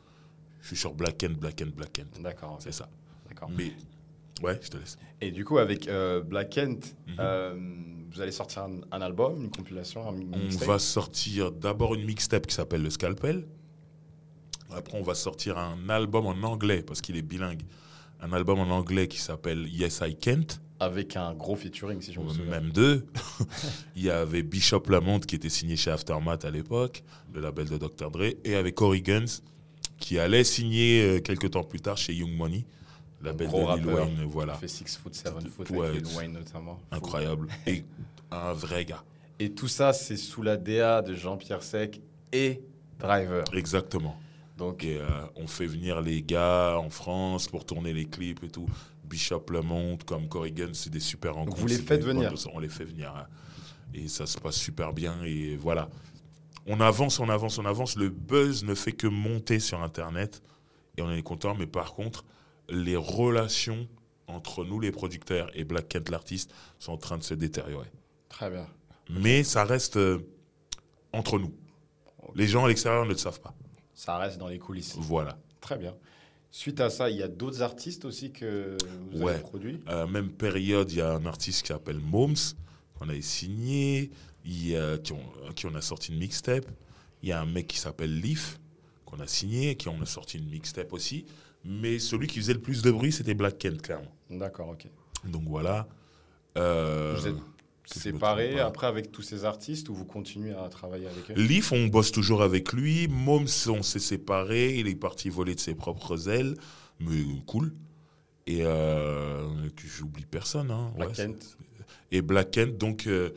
[0.60, 2.20] Je suis sur Black Kent, Black Kent, Black Kent.
[2.20, 2.58] D'accord.
[2.60, 2.88] C'est ça.
[3.28, 3.48] D'accord.
[3.56, 3.72] Mais,
[4.42, 4.98] ouais, je te laisse.
[5.20, 7.14] Et du coup, avec euh, Black Kent, Mhm.
[7.20, 7.54] euh,
[8.12, 12.46] vous allez sortir un, un album, une compilation, un On va sortir d'abord une mixtape
[12.48, 13.46] qui s'appelle Le Scalpel.
[14.74, 17.62] Après, on va sortir un album en anglais, parce qu'il est bilingue.
[18.22, 20.60] Un album en anglais qui s'appelle Yes I Can't.
[20.80, 22.44] avec un gros featuring, si je me souviens.
[22.60, 23.04] Même deux.
[23.96, 27.02] Il y avait Bishop Lamont qui était signé chez Aftermath à l'époque,
[27.34, 28.10] le label de Dr.
[28.10, 29.40] Dre, et avec Cory Guns
[29.98, 32.64] qui allait signer euh, quelques temps plus tard chez Young Money,
[33.22, 33.86] label de Lil.
[33.86, 34.24] Wayne.
[34.28, 36.80] Voilà, Il fait 6 foot, 7 foot Ouais, avec Lil Wayne notamment.
[36.90, 37.48] Incroyable.
[37.66, 37.84] Et
[38.32, 39.02] un vrai gars.
[39.38, 42.00] Et tout ça, c'est sous la DA de Jean-Pierre Sec
[42.32, 42.60] et
[42.98, 43.44] Driver.
[43.52, 44.16] Exactement.
[44.62, 48.48] Donc, Et euh, on fait venir les gars en France pour tourner les clips et
[48.48, 48.68] tout.
[49.02, 51.56] Bishop Lemont, comme Corrigan, c'est des super rencontres.
[51.56, 53.12] vous les faites venir On les fait venir.
[53.16, 53.26] hein.
[53.92, 55.20] Et ça se passe super bien.
[55.24, 55.90] Et voilà.
[56.66, 57.96] On avance, on avance, on avance.
[57.96, 60.44] Le buzz ne fait que monter sur Internet.
[60.96, 61.56] Et on est content.
[61.58, 62.24] Mais par contre,
[62.68, 63.88] les relations
[64.28, 67.90] entre nous, les producteurs, et Black Kent, l'artiste, sont en train de se détériorer.
[68.28, 68.68] Très bien.
[69.10, 70.20] Mais ça reste euh,
[71.12, 71.52] entre nous.
[72.36, 73.54] Les gens à l'extérieur ne le savent pas.
[74.04, 74.96] Ça reste dans les coulisses.
[74.98, 75.38] Voilà.
[75.60, 75.94] Très bien.
[76.50, 78.76] Suite à ça, il y a d'autres artistes aussi que
[79.12, 79.34] vous Ouais.
[79.34, 79.80] avez produits?
[79.86, 82.34] À la même période, il y a un artiste qui s'appelle Moms,
[82.98, 84.10] qu'on avait signé,
[84.44, 85.22] il y a, qui, ont,
[85.54, 86.66] qui on a sorti une mixtape.
[87.22, 88.58] Il y a un mec qui s'appelle Leaf,
[89.04, 91.24] qu'on a signé, qui on a sorti une mixtape aussi.
[91.64, 94.12] Mais celui qui faisait le plus de bruit, c'était Black Kent, clairement.
[94.28, 94.88] D'accord, ok.
[95.24, 95.86] Donc voilà.
[96.58, 97.36] Euh, Vous êtes
[98.56, 98.66] pas.
[98.66, 101.34] après avec tous ces artistes ou vous continuez à travailler avec eux?
[101.34, 103.08] Leaf, on bosse toujours avec lui.
[103.08, 104.76] Moms, on s'est séparés.
[104.78, 106.54] Il est parti voler de ses propres ailes.
[107.00, 107.72] Mais cool.
[108.46, 109.48] Et euh,
[109.84, 110.70] j'oublie personne.
[110.70, 110.92] Hein.
[110.96, 111.56] Black Ouais, Kent.
[112.10, 112.76] et Black Kent.
[112.78, 113.30] Donc, euh,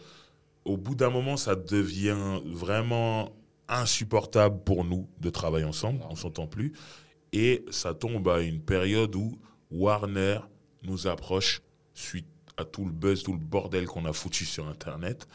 [0.64, 3.36] au bout d'un moment, ça devient vraiment
[3.68, 6.00] insupportable pour nous de travailler ensemble.
[6.00, 6.08] Non.
[6.12, 6.74] On s'entend plus.
[7.34, 9.38] Et ça tombe à une période où
[9.72, 10.40] Warner
[10.84, 11.62] nous approche
[11.94, 12.28] suite
[12.58, 15.28] à tout le buzz, tout le bordel qu'on a foutu sur Internet.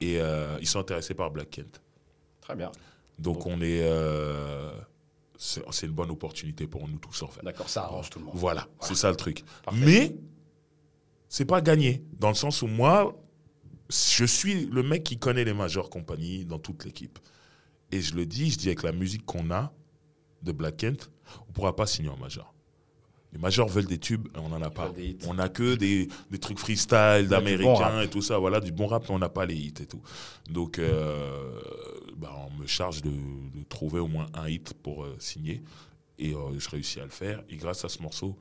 [0.00, 1.80] Et euh, ils sont intéressés par Black Kent.
[2.40, 2.70] Très bien.
[3.18, 3.82] Donc, on est.
[3.82, 4.72] euh,
[5.36, 7.42] c'est une bonne opportunité pour nous tous, en fait.
[7.42, 8.34] D'accord, ça arrange tout le monde.
[8.36, 9.42] Voilà, c'est ça le truc.
[9.64, 9.80] Parfait.
[9.84, 10.16] Mais
[11.28, 13.16] c'est pas gagné dans le sens où moi,
[13.88, 17.18] je suis le mec qui connaît les majeures compagnies dans toute l'équipe.
[17.90, 19.72] Et je le dis, je dis avec la musique qu'on a
[20.42, 21.10] de Black Kent,
[21.48, 22.52] on pourra pas signer en major.
[23.32, 24.92] Les majors veulent des tubes, et on n'en a pas.
[25.28, 28.38] On n'a que des, des trucs freestyle, bon d'américains et tout ça.
[28.38, 30.02] Voilà, du bon rap, mais on n'a pas les hits et tout.
[30.50, 31.60] Donc, euh,
[32.16, 35.62] bah, on me charge de, de trouver au moins un hit pour euh, signer.
[36.18, 37.42] Et euh, je réussis à le faire.
[37.48, 38.36] Et grâce à ce morceau,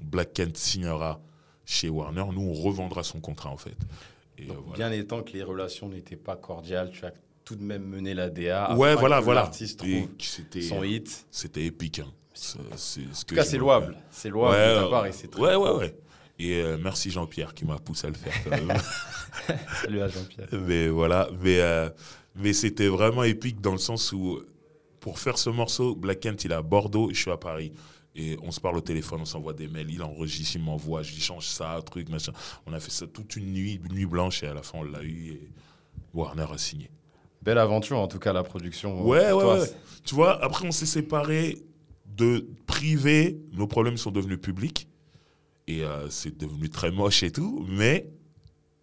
[0.00, 1.20] Black Kent signera
[1.64, 2.24] chez Warner.
[2.32, 3.76] Nous, on revendra son contrat, en fait.
[4.38, 4.88] Et euh, Donc, voilà.
[4.88, 7.12] Bien étant que les relations n'étaient pas cordiales, tu as
[7.50, 8.76] tout de même mené la DA.
[8.76, 9.40] Ouais, voilà, voilà.
[9.42, 11.26] L'artiste trouve C'était son hit.
[11.32, 11.98] c'était épique.
[11.98, 12.06] hein.
[12.32, 13.96] Ce En tout cas, c'est louable.
[14.12, 15.96] C'est louable Ouais, de ta ouais, part et c'est très Ouais, ouais, ouais.
[16.38, 18.72] Et euh, merci Jean-Pierre qui m'a poussé à le faire quand même.
[19.82, 20.46] Salut à Jean-Pierre.
[20.52, 21.90] mais voilà, mais, euh,
[22.36, 24.40] mais c'était vraiment épique dans le sens où,
[25.00, 27.72] pour faire ce morceau, Black Kent, il est à Bordeaux je suis à Paris.
[28.14, 31.12] Et on se parle au téléphone, on s'envoie des mails, il enregistre, il m'envoie, je
[31.12, 32.32] lui change ça, truc, machin.
[32.66, 34.84] On a fait ça toute une nuit, une nuit blanche et à la fin on
[34.84, 35.50] l'a eu et
[36.14, 36.90] Warner a signé.
[37.42, 39.06] Belle aventure, en tout cas, la production.
[39.06, 39.60] Ouais, pour ouais, toi.
[39.60, 39.70] ouais.
[40.04, 41.58] Tu vois, après on s'est séparés
[42.06, 44.88] de privé, nos problèmes sont devenus publics
[45.66, 48.10] et euh, c'est devenu très moche et tout, mais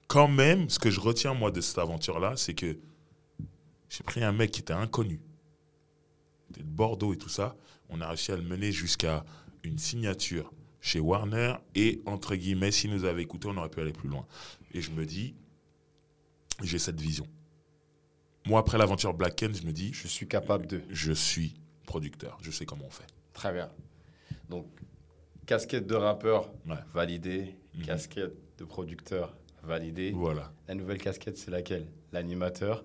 [0.08, 2.78] quand même, ce que je retiens moi de cette aventure-là, c'est que
[3.90, 5.20] j'ai pris un mec qui était inconnu,
[6.52, 7.56] de Bordeaux et tout ça,
[7.90, 9.26] on a réussi à le mener jusqu'à
[9.64, 13.94] une signature chez Warner et entre guillemets, s'il nous avait écouté, on aurait pu aller
[13.94, 14.26] plus loin.
[14.74, 15.36] Et je me dis,
[16.64, 17.28] j'ai cette vision.
[18.48, 20.82] Moi, après l'aventure Black Kent, je me dis, Je suis capable de.
[20.90, 21.54] je suis
[21.86, 23.06] producteur, je sais comment on fait.
[23.34, 23.70] Très bien.
[24.50, 24.66] Donc,
[25.46, 26.76] casquette de rappeur Ouais.
[26.94, 27.86] validée, Mhm.
[27.86, 30.12] casquette de producteur validée.
[30.12, 30.52] Voilà.
[30.68, 31.88] La nouvelle casquette, c'est laquelle?
[32.14, 32.84] L'animateur,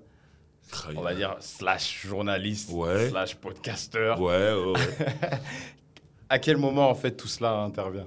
[0.97, 3.09] on va dire slash journaliste, Ouais.
[3.09, 4.21] slash podcasteur.
[4.21, 4.79] Ouais, ouais, ouais.
[6.29, 8.07] À quel moment, en fait, tout cela intervient?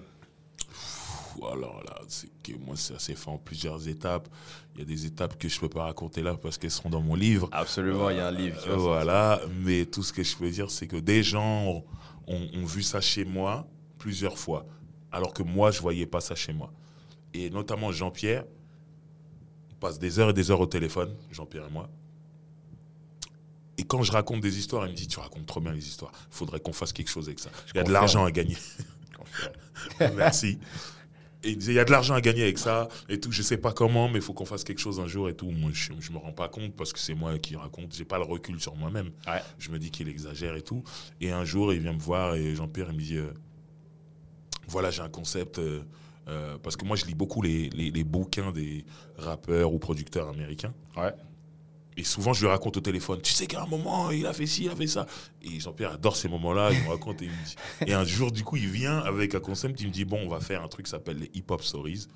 [1.51, 4.27] Alors là, c'est que moi, ça s'est fait en plusieurs étapes.
[4.73, 7.01] Il y a des étapes que je peux pas raconter là parce qu'elles seront dans
[7.01, 7.49] mon livre.
[7.51, 8.89] Absolument, il y a un livre qui va sortir.
[8.89, 11.83] voilà, mais tout ce que je peux dire, c'est que des gens
[12.27, 13.67] ont, vu ça chez moi
[13.97, 14.65] plusieurs fois,
[15.11, 16.71] alors que moi, je voyais pas ça chez moi.
[17.33, 18.45] Et notamment Jean-Pierre,
[19.71, 21.89] on passe des heures et des heures au téléphone, Jean-Pierre et moi.
[23.77, 26.11] Et quand je raconte des histoires, il me dit Tu racontes trop bien les histoires,
[26.31, 27.49] il faudrait qu'on fasse quelque chose avec ça.
[27.73, 28.57] Il y a de l'argent à gagner.
[30.15, 30.59] Merci.
[31.45, 33.31] Et il disait, il y a de l'argent à gagner avec ça et tout.
[33.31, 35.51] Je sais pas comment, mais il faut qu'on fasse quelque chose un jour et tout.
[35.51, 37.93] Moi, je, je me rends pas compte parce que c'est moi qui raconte.
[37.95, 39.11] J'ai pas le recul sur moi-même.
[39.27, 39.41] Ouais.
[39.59, 40.83] Je me dis qu'il exagère et tout.
[41.21, 43.31] Et un jour, il vient me voir et Jean-Pierre, il me dit, euh,
[44.67, 45.59] voilà, j'ai un concept.
[45.59, 45.83] euh,
[46.27, 48.83] euh, parce que moi, je lis beaucoup les, les- les bouquins des
[49.17, 50.73] rappeurs ou producteurs américains.
[50.97, 51.13] Ouais.
[51.97, 54.45] Et souvent, je lui raconte au téléphone, tu sais qu'à un moment, il a fait
[54.47, 55.05] ci, il a fait ça.
[55.41, 57.55] Et Jean-Pierre adore ces moments-là, il me raconte et il me dit.
[57.87, 60.27] Et un jour, du coup, il vient avec un concept, il me dit, bon, on
[60.29, 62.07] va faire un truc qui s'appelle les Hip Hop Stories.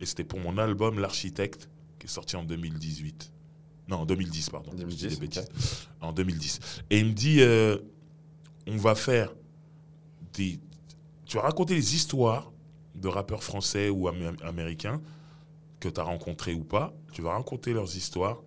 [0.00, 1.68] Et c'était pour mon album L'Architecte,
[1.98, 3.32] qui est sorti en 2018.
[3.88, 4.70] Non, en 2010, pardon.
[4.72, 5.42] Je dis 2010, des bêtises.
[5.42, 5.48] ok.
[6.00, 6.60] En 2010.
[6.90, 7.78] Et il me dit, euh,
[8.68, 9.34] on va faire
[10.34, 10.60] des...
[11.26, 12.52] Tu vas raconter les histoires
[12.94, 15.00] de rappeurs français ou amé- américains
[15.80, 16.94] que tu as rencontrés ou pas.
[17.12, 18.38] Tu vas raconter leurs histoires.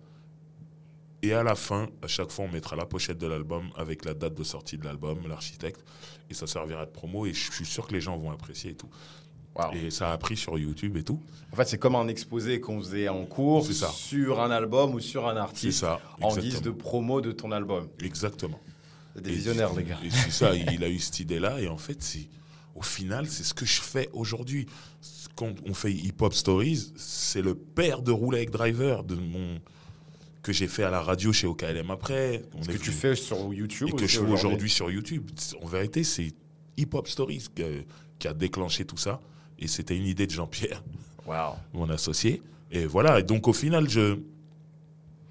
[1.22, 4.14] Et à la fin, à chaque fois, on mettra la pochette de l'album avec la
[4.14, 5.84] date de sortie de l'album, l'architecte.
[6.30, 7.26] Et ça servira de promo.
[7.26, 8.88] Et je suis sûr que les gens vont apprécier et tout.
[9.56, 9.72] Wow.
[9.72, 11.20] Et ça a pris sur YouTube et tout.
[11.52, 13.88] En fait, c'est comme un exposé qu'on faisait en cours ça.
[13.88, 16.00] sur un album ou sur un artiste ça.
[16.20, 17.88] en guise de promo de ton album.
[18.00, 18.60] Exactement.
[19.16, 19.98] Des Et visionnaires, les gars.
[20.04, 21.60] et C'est ça, il a eu cette idée-là.
[21.60, 22.28] Et en fait, c'est,
[22.76, 24.66] au final, c'est ce que je fais aujourd'hui.
[25.34, 29.58] Quand on fait Hip Hop Stories, c'est le père de Rouler avec Driver de mon,
[30.42, 32.42] que j'ai fait à la radio chez OKLM après.
[32.54, 35.28] On Ce est que tu fais sur YouTube et que je fais aujourd'hui sur YouTube.
[35.62, 36.32] En vérité, c'est
[36.76, 37.84] Hip Hop Stories que-
[38.18, 39.20] qui a déclenché tout ça.
[39.58, 40.82] Et c'était une idée de Jean-Pierre,
[41.26, 41.56] Wow.
[41.74, 42.42] mon associé.
[42.70, 43.18] Et voilà.
[43.18, 44.16] Et donc, au final, je,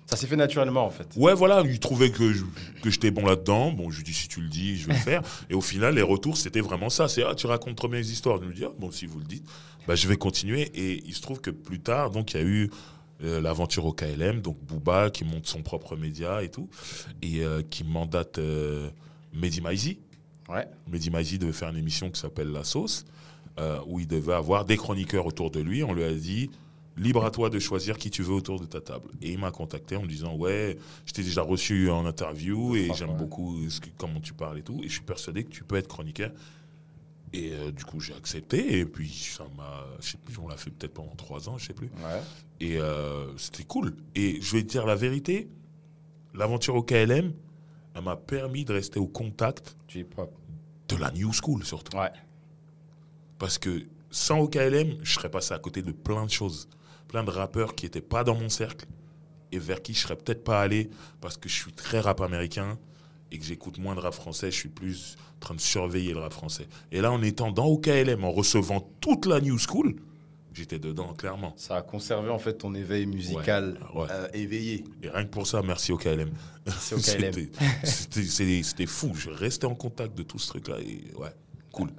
[0.10, 1.08] Ça s'est fait naturellement, en fait.
[1.18, 2.46] Ouais, voilà, il trouvait que je-
[2.82, 3.72] que j'étais bon là-dedans.
[3.74, 5.22] Bon, je lui dis, si tu le dis, je vais le faire.
[5.50, 7.08] Et au final, les retours, c'était vraiment ça.
[7.10, 8.42] C'est, ah, tu racontes trop bien les histoires.
[8.42, 9.46] Je me dis, ah, bon, si vous le dites,
[9.86, 10.72] bah, je vais continuer.
[10.76, 12.70] Et il se trouve que plus tard, donc, il y a eu
[13.24, 16.70] euh, l'aventure au KLM, donc Booba qui monte son propre média et tout,
[17.22, 18.90] et euh, qui mandate euh,
[19.34, 20.00] Mehdi Maizi.
[20.50, 20.68] Ouais.
[20.92, 23.06] Mehdi Maizi devait faire une émission qui s'appelle La Sauce,
[23.60, 25.84] euh, où il devait avoir des chroniqueurs autour de lui.
[25.84, 26.50] On lui a dit
[26.96, 29.10] libre à toi de choisir qui tu veux autour de ta table.
[29.22, 32.90] Et il m'a contacté en me disant ouais, je t'ai déjà reçu en interview et
[32.96, 33.16] j'aime ouais.
[33.18, 34.80] beaucoup ce que- comment tu parles et tout.
[34.84, 36.32] Et je suis persuadé que tu peux être chroniqueur.
[37.34, 38.80] Et euh, du coup, j'ai accepté.
[38.80, 39.86] Et puis, ça m'a.
[40.00, 41.88] Je sais plus, on l'a fait peut-être pendant trois ans, je sais plus.
[41.88, 42.22] Ouais.
[42.60, 43.96] Et euh, c'était cool.
[44.16, 45.50] Et je vais te dire la vérité
[46.38, 47.34] l'aventure au KLM,
[47.94, 51.98] elle m'a permis de rester au contact de la new school surtout.
[51.98, 52.12] Ouais.
[53.40, 56.70] Parce que sans OKLM, je serais passé à côté de plein de choses.
[57.08, 58.86] Plein de rappeurs qui n'étaient pas dans mon cercle
[59.52, 60.90] et vers qui je serais peut-être pas allé
[61.22, 62.78] parce que je suis très rap américain
[63.32, 64.52] et que j'écoute moins de rap français.
[64.52, 66.68] Je suis plus en train de surveiller le rap français.
[66.92, 69.96] Et là, en étant dans OKLM, en recevant toute la new school,
[70.54, 71.54] j'étais dedans, clairement.
[71.58, 74.08] Ça a conservé, en fait, ton éveil musical Ouais, ouais.
[74.12, 74.84] euh, éveillé.
[75.04, 76.32] Et rien que pour ça, merci au KLM.
[77.84, 79.14] C'était- fou.
[79.16, 80.78] Je restais en contact de tout ce truc-là.
[80.80, 81.30] Et ouais,
[81.72, 81.90] cool.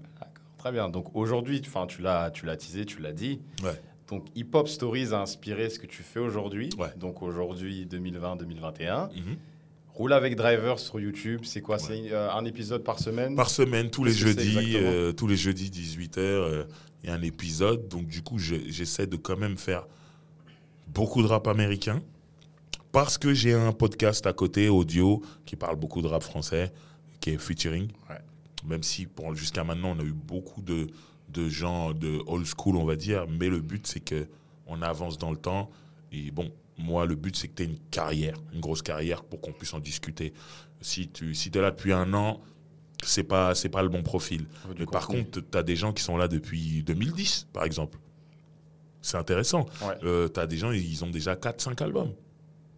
[0.59, 0.89] Très bien.
[0.89, 3.41] Donc aujourd'hui, tu l'as, tu l'as teasé, tu l'as dit.
[3.63, 3.81] Ouais.
[4.09, 6.71] Donc Hip Hop Stories a inspiré ce que tu fais aujourd'hui.
[6.79, 6.89] Ouais.
[6.97, 9.09] Donc aujourd'hui, 2020-2021.
[9.15, 9.37] Mhm.
[9.99, 11.41] Roule avec Driver sur YouTube.
[11.43, 11.79] C'est quoi?
[11.79, 13.35] C'est euh, un épisode par semaine?
[13.35, 16.67] Par semaine, tous les jeudis, euh, tous les jeudis 18h,
[17.03, 17.89] il y a un épisode.
[17.89, 19.87] Donc du coup, je- j'essaie de quand même faire
[20.87, 22.01] beaucoup de rap américain
[22.93, 26.73] parce que j'ai un podcast à côté audio qui parle beaucoup de rap français,
[27.21, 27.89] qui est featuring.
[28.09, 28.17] Ouais.
[28.67, 30.87] Même si jusqu'à maintenant, on a eu beaucoup de,
[31.29, 34.27] de gens de old school, on va dire, mais le but c'est que
[34.69, 35.71] on avance dans le temps.
[36.13, 39.41] Et bon, moi, le but c'est que tu aies une carrière, une grosse carrière pour
[39.41, 40.33] qu'on puisse en discuter.
[40.81, 42.41] Si tu si es là depuis un an,
[43.05, 44.47] c'est pas c'est pas le bon profil.
[44.79, 47.99] Mais par contre, tu as des gens qui sont là depuis 2010, par exemple.
[49.01, 49.67] C'est intéressant.
[49.83, 50.29] Ouais.
[50.31, 52.13] tu as des gens, ils ont déjà 4-5 albums.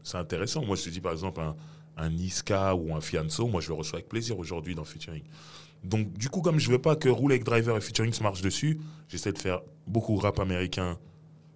[0.03, 0.65] C'est intéressant.
[0.65, 1.57] Moi, je te dis, par exemple, un,
[1.97, 5.23] un Niska ou un Fianso, moi, je le reçois avec plaisir aujourd'hui dans Featuring.
[5.85, 8.43] Donc, du coup, comme je veux pas que Roule avec Driver et Featuring se marchent
[8.43, 8.79] dessus,
[9.09, 10.99] j'essaie de faire beaucoup de rap américain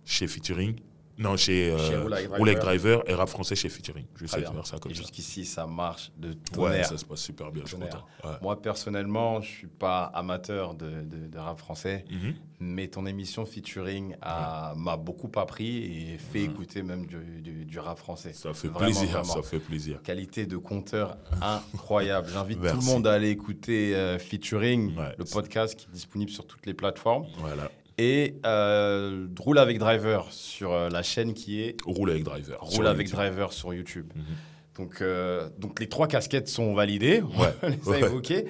[0.05, 0.77] chez Featuring.
[1.17, 3.03] Non, chez, euh, Driver.
[3.09, 4.05] Et rap français chez Featuring.
[4.21, 4.53] De bien.
[4.53, 5.03] faire ça comme Et ça.
[5.03, 6.87] jusqu'ici, ça marche de Ouais, tonnerre.
[6.87, 8.05] ça se passe super bien, je suis content.
[8.25, 8.31] Ouais.
[8.43, 12.35] Moi, personnellement, je suis pas amateur de, de- de rap français, Mhm.
[12.61, 17.79] mais ton émission featuring a- m'a beaucoup appris et fait écouter même du, du- du
[17.79, 18.33] rap français.
[18.33, 19.35] Ça fait Vraiment, plaisir, vraiment.
[19.35, 20.03] ça fait plaisir.
[20.03, 22.29] Qualité de compteur incroyable.
[22.33, 26.31] J'invite tout le monde à aller écouter euh, Featuring, Ouais, le podcast qui est disponible
[26.31, 27.27] sur toutes les plateformes.
[27.39, 27.71] Voilà.
[27.99, 32.59] Et euh, Roule avec Driver sur euh, la chaîne qui est Roule avec Driver.
[32.61, 33.17] Roule avec YouTube.
[33.19, 34.11] Driver sur YouTube.
[34.17, 34.25] Mhm.
[34.77, 37.99] Donc, euh, donc les trois casquettes sont validées, on Ouais, les a ouais.
[38.01, 38.47] évoquées.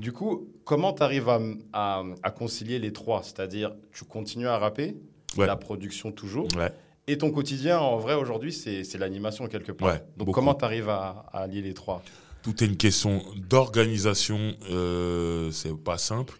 [0.00, 1.40] Du coup, comment tu arrives à,
[1.72, 3.22] à- à concilier les trois?
[3.22, 4.96] C'est-à-dire, tu continues à rapper,
[5.36, 5.46] Ouais.
[5.46, 6.48] la production toujours,
[7.06, 9.92] et ton quotidien, en vrai, aujourd'hui, c'est c'est l'animation quelque part.
[9.92, 10.32] Donc, beaucoup.
[10.32, 12.02] comment tu arrives à, à allier les trois?
[12.42, 14.54] Tout est une question d'organisation.
[15.52, 16.38] C'est pas simple,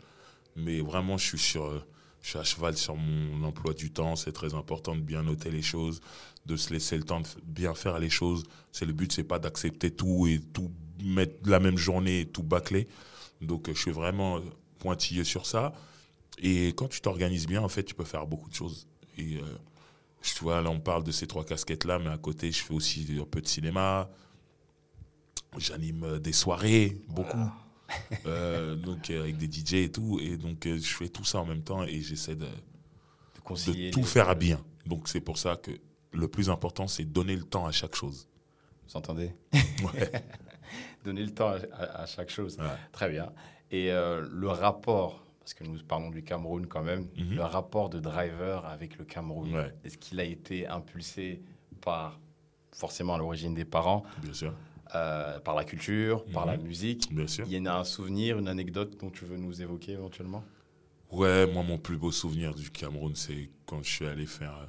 [0.57, 1.85] mais vraiment, je suis sur,
[2.29, 4.15] je suis à cheval sur mon emploi du temps.
[4.15, 6.03] C'est très important de bien noter les choses,
[6.45, 8.45] de se laisser le temps de bien faire les choses.
[8.71, 10.71] C'est le but, c'est pas d'accepter tout et tout
[11.03, 12.87] mettre la même journée et tout bâcler.
[13.41, 14.43] Donc, euh, je suis vraiment
[14.79, 15.73] pointillé sur ça.
[16.37, 18.87] Et quand tu t'organises bien, en fait, tu peux faire beaucoup de choses.
[19.17, 19.57] Et euh,
[20.21, 23.07] tu vois, là, on parle de ces trois casquettes-là, mais à côté, je fais aussi
[23.19, 24.11] un peu de cinéma.
[25.57, 27.51] J'anime euh, des soirées, beaucoup.
[28.27, 30.19] Euh, donc, euh, avec des DJ et tout.
[30.21, 33.91] Et donc, euh, je fais tout ça en même temps et j'essaie de, de concilier
[33.91, 34.61] de tout faire à bien.
[34.87, 35.71] Donc, c'est pour ça que
[36.13, 38.29] le plus important, c'est donner le temps à chaque chose.
[38.89, 39.33] Vous entendez?
[39.53, 40.11] Ouais.
[41.05, 42.59] Donner le temps à, à- à chaque chose.
[42.59, 42.67] Ouais.
[42.93, 43.33] Très bien.
[43.71, 47.37] Et euh, le rapport, parce que nous parlons du Cameroun quand même, Mhm.
[47.37, 49.73] le rapport de Driver avec le Cameroun, Ouais.
[49.85, 51.43] est-ce qu'il a été impulsé
[51.81, 52.19] par,
[52.73, 54.55] forcément à l'origine des parents, Bien sûr.
[54.95, 56.53] Euh, par la culture, par Mhm.
[56.53, 57.45] la musique Bien sûr.
[57.47, 60.45] Il y en a un souvenir, une anecdote dont tu veux nous évoquer éventuellement?
[61.11, 64.69] Ouais, moi, mon plus beau souvenir du Cameroun, c'est quand je suis allé faire un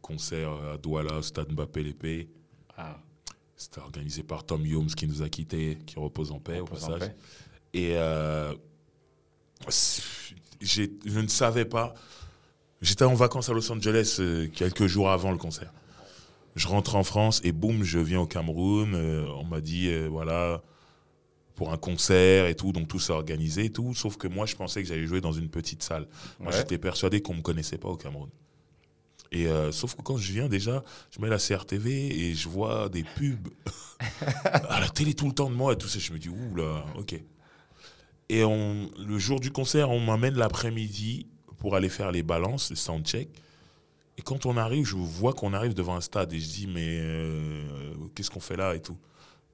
[0.00, 2.28] concert à Douala, au stade Mbappé Lépée.
[2.76, 2.98] Ah,
[3.56, 6.86] C'était organisé par Tom Humes qui nous a quittés, qui repose en paix repose au
[6.88, 7.08] passage.
[7.08, 7.16] paix.
[7.72, 8.52] Et euh,
[10.60, 11.94] je ne savais pas.
[12.82, 15.72] J'étais en vacances à Los Angeles euh, quelques jours avant le concert.
[16.56, 18.94] Je rentre en France et boum, je viens au Cameroun.
[18.94, 20.62] euh, on m'a dit, euh, voilà,
[21.54, 23.94] pour un concert et tout, donc tout s'est organisé et tout.
[23.94, 26.08] Sauf que moi, je pensais que j'allais jouer dans une petite salle.
[26.40, 28.30] Moi, j'étais persuadé qu'on ne me connaissait pas au Cameroun.
[29.32, 31.90] Et euh, sauf que quand je viens déjà, je mets la CRTV
[32.28, 33.48] et je vois des pubs
[34.44, 35.98] à la télé tout le temps de moi et tout ça.
[35.98, 37.20] Je me dis, ouh là, ok.
[38.28, 41.26] Et on, le jour du concert, on m'amène l'après-midi
[41.58, 43.28] pour aller faire les balances, les soundcheck.
[44.18, 46.98] Et quand on arrive, je vois qu'on arrive devant un stade et je dis, mais
[47.00, 48.96] euh, qu'est-ce qu'on fait là et tout.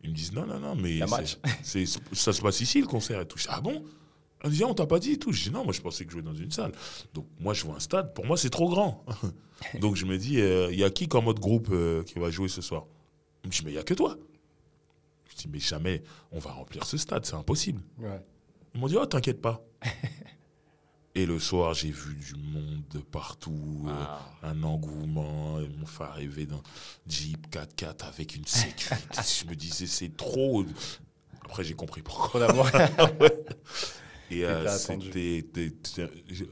[0.04, 1.00] Ils me disent, non, non, non, mais
[1.62, 3.38] c'est- ça se passe ici le concert et tout.
[3.38, 3.84] Je dis, ah bon?
[4.44, 5.32] On dit, Ah, on t'a pas dit et tout.
[5.32, 6.72] Je dis, non, moi je pensais que je jouais dans une salle.
[7.14, 9.04] Donc moi je vois un stade, pour moi c'est trop grand.
[9.80, 12.48] Donc je me dis, il y a qui comme autre groupe euh, qui va jouer
[12.48, 12.86] ce soir?
[13.44, 14.16] Il me dit, mais il n'y a que toi.
[15.30, 16.02] Je dis, mais jamais
[16.32, 17.80] on va remplir ce stade, c'est impossible.
[17.98, 18.20] Ouais.
[18.74, 19.64] Ils m'ont dit, oh, t'inquiète pas.
[21.14, 24.20] Et le soir, j'ai vu du monde de partout, euh, Ah.
[24.44, 25.60] un engouement.
[25.60, 26.62] Ils m'ont fait arriver dans
[27.06, 29.20] Jeep 4x4 avec une sécurité.
[29.42, 30.64] je me disais, c'est trop.
[31.44, 32.46] Après, j'ai compris pourquoi.
[34.30, 35.44] Et euh, c'était.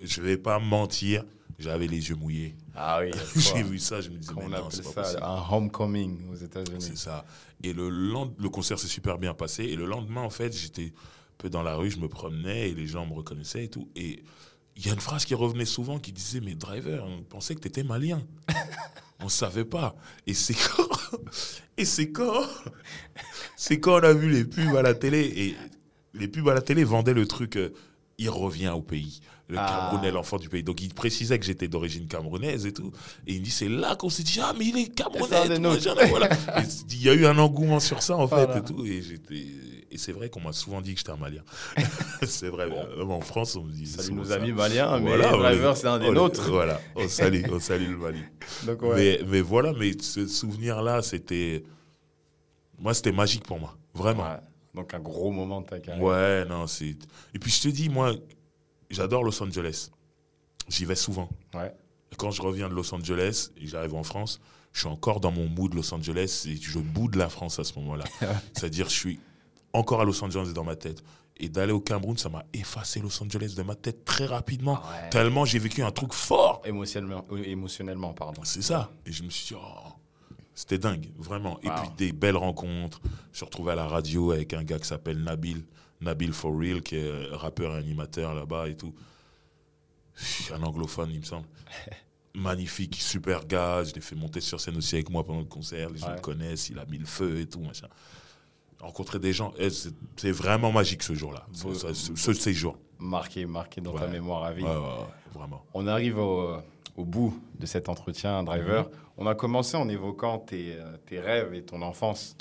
[0.05, 1.25] Je vais pas mentir,
[1.59, 2.55] j'avais les yeux mouillés.
[2.75, 3.11] ah oui.
[3.37, 5.23] J'ai vu ça, je me disais, mais on non, appelle c'est pas ça possible.
[5.25, 6.97] un homecoming aux C'est États-Unis.
[6.97, 7.25] ça.
[7.63, 9.65] Et le, lend- le concert s'est super bien passé.
[9.65, 12.75] Et le lendemain, en fait, j'étais un peu dans la rue, je me promenais et
[12.75, 13.89] les gens me reconnaissaient et tout.
[13.97, 14.23] Et
[14.77, 17.61] il y a une phrase qui revenait souvent qui disait Mais driver, on pensait que
[17.61, 18.23] tu étais malien.
[19.21, 19.95] on savait pas.
[20.27, 20.89] Et c'est quand.
[21.77, 22.43] Et c'est quand.
[23.57, 25.21] C'est quand on a vu les pubs à la télé.
[25.21, 25.57] Et
[26.15, 27.57] les pubs à la télé vendaient le truc.
[27.57, 27.71] euh,
[28.19, 29.21] il revient au pays.
[29.49, 29.89] Le Ah.
[29.91, 30.63] Cameroun est l'enfant du pays.
[30.63, 32.93] Donc il précisait que j'étais d'origine camerounaise et tout.
[33.27, 35.59] Et il me dit c'est là qu'on s'est dit ah mais il est camerounais.
[36.11, 36.29] Voilà.
[36.91, 38.59] Il y a eu un engouement sur ça en fait Voilà.
[38.59, 38.85] et tout.
[38.85, 39.47] Et j'étais
[39.91, 41.43] et c'est vrai qu'on m'a souvent dit que j'étais un Malien.
[42.23, 42.69] c'est vrai.
[42.71, 44.35] euh, En France on me dit Salut nos ça.
[44.35, 46.49] amis maliens, mais Voilà, Driver, c'est un des on- nôtres.
[46.51, 48.21] Voilà, on salue, on salue le Mali.
[48.67, 48.95] Donc, ouais.
[48.95, 51.65] Mais, mais voilà, mais ce souvenir-là, c'était.
[52.79, 53.77] Moi, c'était magique pour moi.
[53.95, 54.23] Vraiment.
[54.25, 54.39] Ouais.
[54.75, 56.03] Donc, un gros moment de ta carrière.
[56.05, 56.97] Ouais, non, c'est.
[57.35, 58.13] Et puis, je te dis, moi,
[58.89, 59.91] j'adore Los Angeles.
[60.69, 61.29] J'y vais souvent.
[61.55, 61.75] Ouais.
[62.13, 64.41] Et quand je reviens de Los Angeles et j'arrive en France,
[64.73, 67.75] je suis encore dans mon mood Los Angeles et je boude la France à ce
[67.81, 68.05] moment-là.
[68.55, 69.21] C'est-à-dire, je suis
[69.73, 71.03] encore à Los Angeles dans ma tête.
[71.43, 74.79] Et d'aller au Cameroun, ça m'a effacé Los Angeles de ma tête très rapidement.
[74.85, 75.11] Ah ouais.
[75.11, 76.61] Tellement j'ai vécu un truc fort.
[76.67, 78.43] Émotionnellement, émotionnellement, pardon.
[78.45, 78.91] C'est ça.
[79.07, 79.89] Et je me suis dit, oh,
[80.55, 81.59] c'était dingue, vraiment.
[81.63, 83.01] Et puis des belles rencontres.
[83.33, 85.65] Je suis retrouvé à la radio avec un gars qui s'appelle Nabil,
[86.03, 88.95] Nabil For Real, qui est rappeur et animateur là-bas et tout.
[90.53, 91.47] Un anglophone, il me semble.
[92.35, 93.83] Magnifique, super gars.
[93.85, 95.89] Je l'ai fait monter sur scène aussi avec moi pendant le concert.
[95.91, 96.15] Les gens Ouais.
[96.17, 97.89] le connaissent, il a mis le feu et tout, machin.
[98.81, 99.69] Rencontrer des gens, eh,
[100.17, 102.79] c'est vraiment magique ce jour-là, ce, séjour.
[102.99, 104.63] Marqué, marqué dans ta mémoire à vie.
[104.63, 104.71] Ouais,
[105.35, 105.63] vraiment.
[105.75, 106.57] On arrive au,
[106.97, 108.85] au bout de cet entretien, Driver.
[108.85, 108.91] Mhm.
[109.19, 112.37] On a commencé en évoquant tes, euh, tes rêves et ton enfance,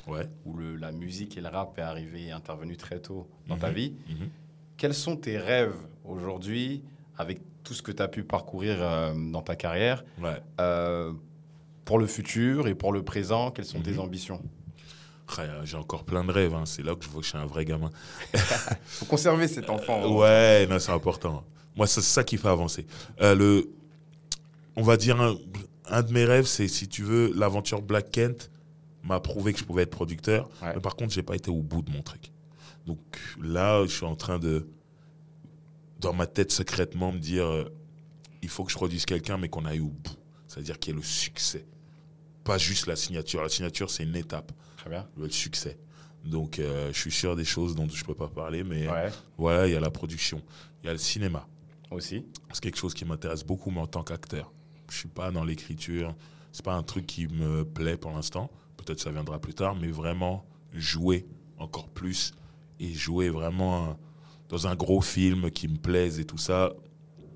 [0.45, 3.67] où le- la musique et le rap est arrivé et intervenu très tôt dans ta
[3.69, 3.73] Mhm.
[3.75, 3.93] vie.
[4.09, 4.29] Mhm.
[4.77, 5.75] Quels sont tes rêves
[6.05, 6.83] aujourd'hui,
[7.17, 10.05] avec tout ce que tu as pu parcourir euh, dans ta carrière,
[10.61, 11.11] euh,
[11.83, 14.41] pour le futur et pour le présent Quelles sont tes ambitions?
[15.63, 16.53] J'ai encore plein de rêves.
[16.53, 16.63] hein.
[16.65, 17.89] C'est là que je vois que je suis un vrai gamin.
[18.85, 20.01] faut conserver cet enfant.
[20.03, 21.43] Euh, ouais, non, c'est important.
[21.75, 22.85] Moi, c'est ça qui fait avancer.
[23.21, 23.69] Euh, le,
[24.75, 25.35] on va dire un,
[25.85, 28.49] un de mes rêves, c'est si tu veux, l'aventure Black Kent
[29.03, 30.49] m'a prouvé que je pouvais être producteur.
[30.61, 30.73] Ouais.
[30.75, 32.31] Mais par contre, j'ai pas été au bout de mon truc.
[32.85, 32.99] Donc
[33.41, 34.67] là, je suis en train de,
[35.99, 37.65] dans ma tête secrètement, me dire, euh,
[38.41, 40.15] il faut que je produise quelqu'un, mais qu'on aille au bout.
[40.47, 41.65] C'est-à-dire qu'il y ait le succès.
[42.43, 43.41] Pas juste la signature.
[43.43, 44.51] La signature, c'est une étape.
[44.79, 45.07] Très bien.
[45.17, 45.77] Le succès.
[46.25, 49.67] Donc, euh, je suis sûr des choses dont je peux pas parler, mais Ouais, voilà,
[49.67, 50.41] il y a la production,
[50.83, 51.47] il y a le cinéma.
[51.91, 52.25] aussi.
[52.53, 54.51] C'est quelque chose qui m'intéresse beaucoup, mais en tant qu'acteur.
[54.91, 56.15] Je suis pas dans l'écriture.
[56.51, 58.49] C'est pas un truc qui me plaît pour l'instant.
[58.77, 61.27] Peut-être ça viendra plus tard, mais vraiment jouer
[61.57, 62.33] encore plus
[62.79, 63.97] et jouer vraiment
[64.49, 66.73] dans un gros film qui me plaise et tout ça,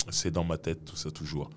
[0.09, 1.49] c'est dans ma tête tout ça toujours.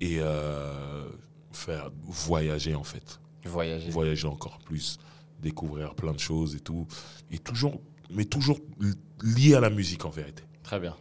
[0.00, 1.08] Et euh,
[1.52, 3.90] faire voyager en fait Voyager.
[3.90, 4.98] voyager encore plus,
[5.40, 6.86] découvrir plein de choses et tout.
[7.30, 7.80] Et toujours,
[8.10, 10.42] mais toujours li- lié à la musique en vérité.
[10.62, 10.94] Très bien.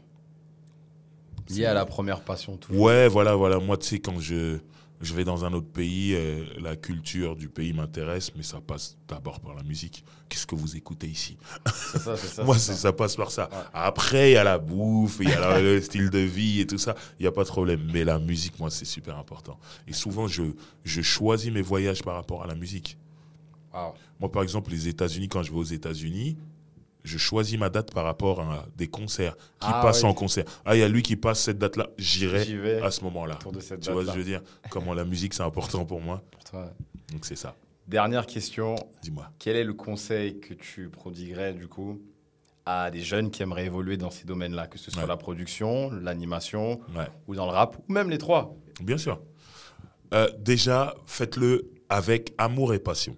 [1.49, 2.81] Lié à la première passion, toujours.
[2.81, 3.59] Ouais, voilà, voilà.
[3.59, 4.59] Moi, tu sais, quand je
[5.01, 8.97] Je vais dans un autre pays, euh, la culture du pays m'intéresse, mais ça passe
[9.07, 10.03] d'abord par la musique.
[10.27, 11.37] Qu'est-ce que vous écoutez ici?
[11.95, 12.15] Ça.
[12.43, 13.49] Moi, ça passe par ça.
[13.73, 16.67] Après, il y a la bouffe, il y a la- le style de vie et
[16.67, 16.95] tout ça.
[17.17, 17.89] Il n'y a pas de problème.
[17.93, 19.57] Mais la musique, moi, c'est super important.
[19.87, 20.43] Et souvent, je,
[20.83, 22.97] je choisis mes voyages par rapport à la musique.
[23.73, 23.93] Wow.
[24.19, 26.37] Moi, par exemple, les États-Unis, quand je vais aux États-Unis,
[27.03, 30.45] je choisis ma date par rapport à des concerts qui Ah, passent en concert.
[30.65, 33.37] Ah, il y a lui qui passe cette date-là, j'irai à ce moment-là.
[33.41, 34.41] Tu vois ce que je veux dire?
[34.69, 36.21] Comment la musique, c'est important pour moi.
[36.31, 36.71] pour toi.
[37.11, 37.55] Donc, c'est ça.
[37.87, 38.75] Dernière question.
[39.01, 39.29] Dis-moi.
[39.39, 41.99] Quel est le conseil que tu prodiguerais du coup
[42.65, 45.07] à des jeunes qui aimeraient évoluer dans ces domaines-là, que ce soit Ouais.
[45.07, 47.07] la production, l'animation Ouais.
[47.27, 48.53] ou dans le rap, ou même les trois?
[48.81, 49.19] Bien sûr.
[50.13, 53.17] Euh, déjà, faites-le avec amour et passion.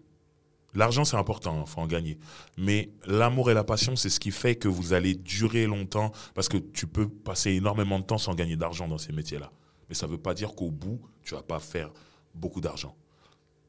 [0.74, 2.18] L'argent, c'est important, il faut en gagner.
[2.58, 6.48] Mais l'amour et la passion, c'est ce qui fait que vous allez durer longtemps, parce
[6.48, 9.52] que tu peux passer énormément de temps sans gagner d'argent dans ces métiers-là.
[9.90, 11.92] Mais ça ne veut pas dire qu'au bout, tu vas pas faire
[12.34, 12.96] beaucoup d'argent.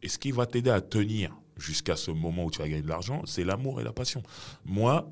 [0.02, 2.88] Et ce qui va t'aider à tenir jusqu'à ce moment où tu vas gagner de
[2.88, 4.22] l'argent, c'est l'amour et la passion.
[4.64, 5.10] Moi,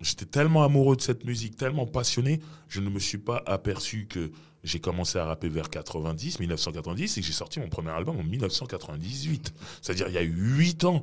[0.00, 4.30] j'étais tellement amoureux de cette musique, tellement passionné, je ne me suis pas aperçu que
[4.64, 8.22] j'ai commencé à rapper vers 90, 1990, et que j'ai sorti mon premier album en
[8.22, 9.52] 1998.
[9.80, 11.00] C'est-à-dire, il y a eu 8 ans.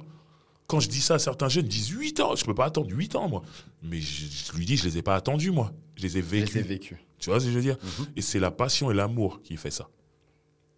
[0.70, 3.28] Quand je dis ça, certains jeunes disent 8 ans, je peux pas attendre 8 ans,
[3.28, 3.42] moi.
[3.82, 5.74] Mais je, je lui dis, je les ai pas attendus, moi.
[5.96, 6.54] Je les ai Je vécus.
[6.54, 6.98] les ai vécus.
[7.18, 7.78] Tu vois ce que je veux dire?
[7.84, 8.06] Mhm.
[8.16, 9.90] Et c'est la passion et l'amour qui fait ça.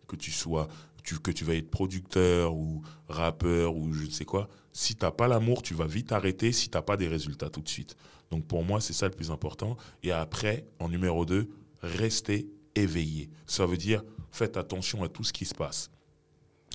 [0.07, 0.69] Que tu sois,
[1.03, 4.47] tu, que tu vas être producteur ou rappeur ou je ne sais quoi.
[4.71, 7.49] Si tu n'as pas l'amour, tu vas vite arrêter si tu n'as pas des résultats
[7.49, 7.97] tout de suite.
[8.31, 9.75] Donc pour moi, c'est ça le plus important.
[10.03, 11.49] Et après, en numéro 2,
[11.83, 13.29] restez éveillé.
[13.45, 15.91] Ça veut dire, faites attention à tout ce qui se passe.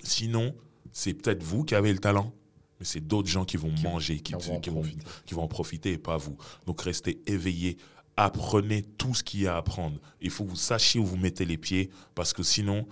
[0.03, 0.55] Sinon,
[0.93, 2.35] c'est peut-être vous qui avez le talent,
[2.79, 5.05] mais c'est d'autres gens qui vont manger, qui, qui vont en qui vont, profiter.
[5.25, 6.37] qui vont en profiter et pas vous.
[6.67, 7.79] Donc restez éveillé,
[8.17, 9.99] apprenez tout ce qu'il y a à apprendre.
[10.21, 12.87] Il faut que vous sachiez où vous mettez les pieds, parce que sinon,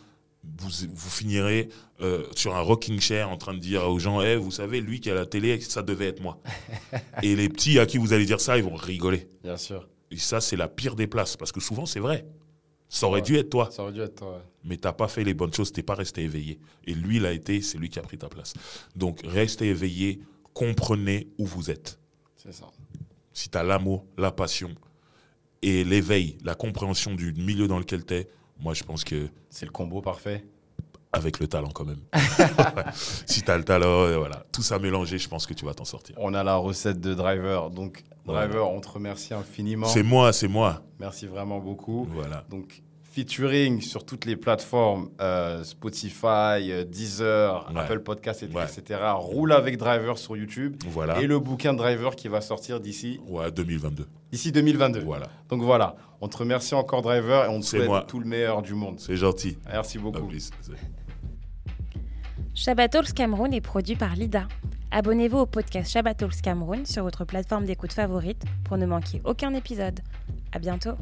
[0.58, 1.68] vous, vous finirez
[2.00, 5.00] euh, sur un rocking chair en train de dire aux gens, Eh, vous savez, lui
[5.00, 6.40] qui est à la télé, ça devait être moi.
[7.22, 9.28] et les petits à qui vous allez dire ça, ils vont rigoler.
[9.42, 9.88] Bien sûr.
[10.10, 12.26] Et ça, c'est la pire des places, parce que souvent, c'est vrai.
[12.96, 13.22] Ça aurait Ouais.
[13.26, 14.32] dû être toi, Ça aurait dû être toi.
[14.34, 14.42] ouais.
[14.62, 16.60] mais t'as pas fait les bonnes choses, t'es pas resté éveillé.
[16.86, 18.54] Et lui, il a été, c'est lui qui a pris ta place.
[18.94, 20.20] Donc, restez éveillé,
[20.52, 21.98] comprenez où vous êtes.
[22.36, 22.66] C'est ça.
[23.32, 24.70] si tu as l'amour, la passion
[25.62, 28.28] et l'éveil, la compréhension du milieu dans lequel tu es,
[28.60, 30.44] moi je pense que C'est le combo parfait.
[31.12, 32.00] avec le talent quand même.
[33.26, 35.74] si tu as le talent, euh, voilà, tout ça mélangé, je pense que tu vas
[35.74, 36.14] t'en sortir.
[36.18, 37.70] On a la recette de Driver.
[37.70, 38.04] Donc.
[38.26, 39.86] Driver, on te remercie infiniment.
[39.86, 40.82] C'est moi, c'est moi.
[40.98, 42.06] Merci vraiment beaucoup.
[42.10, 42.44] Voilà.
[42.48, 42.82] Donc,
[43.14, 47.80] featuring sur toutes les plateformes, euh, Spotify, euh, Deezer, Ouais.
[47.80, 48.64] Apple Podcast, Ouais.
[48.64, 49.00] etc.
[49.14, 50.76] Roule avec Driver sur YouTube.
[50.88, 51.20] Voilà.
[51.20, 54.08] Et le bouquin Driver qui va sortir d'ici Ouais, 2022.
[54.32, 55.00] d'ici 2022.
[55.04, 55.28] Voilà.
[55.48, 58.04] Donc voilà, on te remercie encore Driver et on te souhaite moi.
[58.08, 58.98] tout le meilleur du monde.
[58.98, 59.58] C'est gentil.
[59.66, 60.26] Merci À beaucoup.
[60.26, 60.50] plus.
[62.54, 64.48] Shabbat Cameroun est produit par Lida.
[64.90, 70.00] Abonnez-vous au podcast Shabbat Cameroun sur votre plateforme d'écoute favorite pour ne manquer aucun épisode.
[70.52, 70.92] À bientôt.